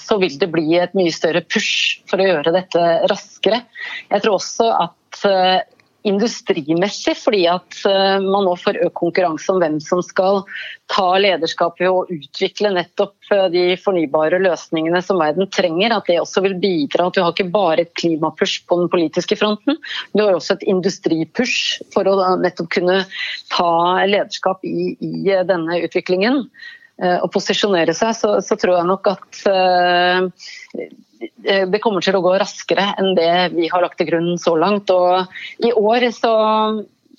Så 0.00 0.16
vil 0.22 0.32
det 0.40 0.48
bli 0.48 0.78
et 0.80 0.94
mye 0.96 1.12
større 1.12 1.42
push 1.44 1.98
for 2.08 2.24
å 2.24 2.28
gjøre 2.30 2.54
dette 2.54 2.84
raskere. 3.12 3.58
Jeg 4.08 4.24
tror 4.24 4.38
også 4.38 4.70
at 4.86 5.20
industrimessig, 6.06 7.16
fordi 7.18 7.42
at 7.50 7.78
eh, 7.88 8.16
man 8.22 8.46
nå 8.46 8.54
får 8.60 8.78
økt 8.86 8.96
konkurranse 8.98 9.50
om 9.52 9.58
hvem 9.62 9.78
som 9.82 10.02
skal 10.04 10.42
ta 10.92 11.06
lederskap 11.18 11.80
ved 11.82 11.90
å 11.90 12.04
utvikle 12.12 12.70
nettopp 12.76 13.32
eh, 13.34 13.46
de 13.50 13.64
fornybare 13.82 14.38
løsningene 14.44 15.02
som 15.02 15.18
verden 15.22 15.50
trenger. 15.50 15.96
At 15.96 16.06
det 16.10 16.20
også 16.22 16.44
vil 16.46 16.56
bidra. 16.62 17.08
At 17.08 17.18
du 17.18 17.22
har 17.24 17.34
ikke 17.34 17.50
bare 17.50 17.86
et 17.86 17.94
klimapush 17.98 18.62
på 18.68 18.78
den 18.82 18.90
politiske 18.92 19.38
fronten, 19.40 19.80
du 20.14 20.22
har 20.22 20.36
også 20.36 20.56
et 20.56 20.66
industripush 20.70 21.82
for 21.94 22.06
å 22.08 22.16
nettopp 22.40 22.70
kunne 22.78 23.02
ta 23.52 23.70
lederskap 24.06 24.62
i, 24.66 24.94
i 25.02 25.38
denne 25.48 25.82
utviklingen 25.82 26.44
og 26.96 27.26
posisjonere 27.28 27.92
seg, 27.92 28.14
så, 28.16 28.30
så, 28.40 28.56
tror 28.56 28.78
jeg 28.78 28.88
nok 28.88 29.08
at 29.10 29.40
uh, 29.52 30.30
Eh, 30.76 30.88
det 31.46 31.80
kommer 31.84 32.04
til 32.04 32.18
å 32.18 32.24
gå 32.24 32.34
raskere 32.40 32.90
enn 33.00 33.14
det 33.18 33.30
vi 33.54 33.70
har 33.72 33.84
lagt 33.84 33.98
til 34.00 34.08
grunn 34.10 34.34
så 34.40 34.56
langt. 34.58 34.90
Og 34.92 35.64
I 35.64 35.72
år 35.72 36.10
så 36.14 36.34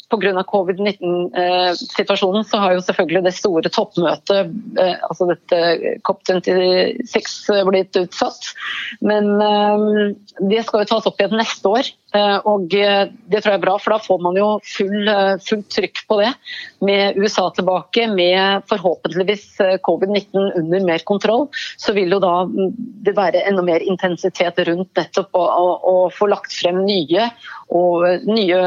pga. 0.09 0.43
covid-19-situasjonen 0.47 2.45
så 2.47 2.61
har 2.63 2.75
jo 2.75 2.83
selvfølgelig 2.85 3.23
det 3.25 3.33
store 3.35 3.69
toppmøtet, 3.73 4.53
altså 4.79 5.27
dette 5.31 5.57
COP26, 6.07 7.27
blitt 7.67 7.99
utsatt. 7.99 8.51
Men 9.01 9.23
det 10.39 10.63
skal 10.67 10.83
jo 10.83 10.89
tas 10.93 11.09
opp 11.09 11.19
igjen 11.19 11.37
neste 11.41 11.67
år. 11.67 11.91
Og 12.47 12.68
det 12.70 13.41
tror 13.41 13.51
jeg 13.51 13.59
er 13.59 13.63
bra, 13.63 13.76
for 13.82 13.95
da 13.95 13.99
får 14.03 14.22
man 14.24 14.38
jo 14.39 14.47
full, 14.65 15.09
fullt 15.43 15.70
trykk 15.74 16.03
på 16.09 16.20
det. 16.22 16.32
Med 16.88 17.18
USA 17.20 17.47
tilbake, 17.55 18.07
med 18.11 18.68
forhåpentligvis 18.70 19.45
covid-19 19.86 20.59
under 20.61 20.86
mer 20.88 21.05
kontroll, 21.07 21.47
så 21.78 21.95
vil 21.97 22.13
jo 22.15 22.22
da 22.24 22.34
det 23.05 23.15
være 23.18 23.43
enda 23.49 23.65
mer 23.65 23.86
intensitet 23.86 24.61
rundt 24.68 24.91
nettopp 24.97 25.38
å, 25.38 25.97
få 26.13 26.30
lagt 26.32 26.53
frem 26.55 26.84
nye 26.86 27.28
og, 27.74 28.05
nye 28.28 28.59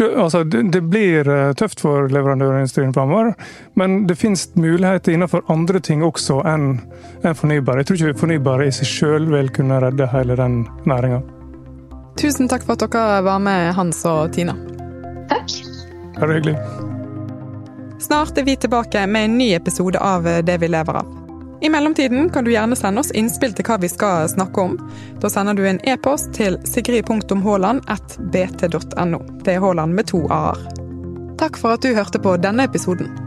Altså, 0.00 0.42
det 0.44 0.80
blir 0.88 1.28
eh, 1.28 1.52
tøft 1.54 1.82
for 1.84 2.08
leverandørindustrien 2.12 2.94
framover, 2.94 3.34
men 3.78 4.06
det 4.08 4.16
finnes 4.18 4.46
muligheter 4.56 5.12
innenfor 5.12 5.44
andre 5.52 5.80
ting 5.80 6.02
også 6.02 6.40
enn 6.48 6.80
fornybar. 7.22 7.78
Jeg 7.78 7.88
tror 7.88 8.00
ikke 8.00 8.22
fornybar 8.24 8.64
i 8.64 8.70
seg 8.74 8.88
sjøl 8.88 9.28
vil 9.32 9.52
kunne 9.54 9.80
redde 9.84 10.08
hele 10.12 10.38
den 10.40 10.62
næringa. 10.88 11.20
Tusen 12.20 12.48
takk 12.48 12.64
for 12.64 12.78
at 12.78 12.86
dere 12.86 13.20
var 13.26 13.42
med, 13.42 13.72
Hans 13.76 14.04
og 14.08 14.32
Tina. 14.34 14.54
Takk. 15.30 15.58
Bare 16.18 16.38
hyggelig. 16.38 16.56
Snart 18.04 18.38
er 18.38 18.46
vi 18.46 18.56
tilbake 18.60 19.06
med 19.06 19.30
en 19.30 19.38
ny 19.38 19.52
episode 19.56 20.00
av 20.00 20.26
Det 20.44 20.58
vi 20.60 20.68
lever 20.68 21.00
av. 21.00 21.23
I 21.64 21.68
mellomtiden 21.68 22.30
kan 22.30 22.44
du 22.44 22.50
gjerne 22.50 22.76
sende 22.76 23.00
oss 23.00 23.10
innspill 23.16 23.54
til 23.56 23.64
hva 23.64 23.78
vi 23.80 23.88
skal 23.88 24.28
snakke 24.28 24.60
om. 24.60 24.76
Da 25.22 25.30
sender 25.32 25.54
du 25.56 25.64
en 25.64 25.80
e-post 25.88 26.36
til 26.36 26.58
sigrid.haaland.bt.no. 26.68 29.20
Det 29.40 29.52
er 29.54 29.60
Haaland 29.64 29.96
med 29.96 30.04
to 30.12 30.28
a-er. 30.28 30.60
Takk 31.40 31.56
for 31.56 31.72
at 31.72 31.80
du 31.80 31.96
hørte 31.96 32.20
på 32.20 32.36
denne 32.36 32.68
episoden. 32.68 33.23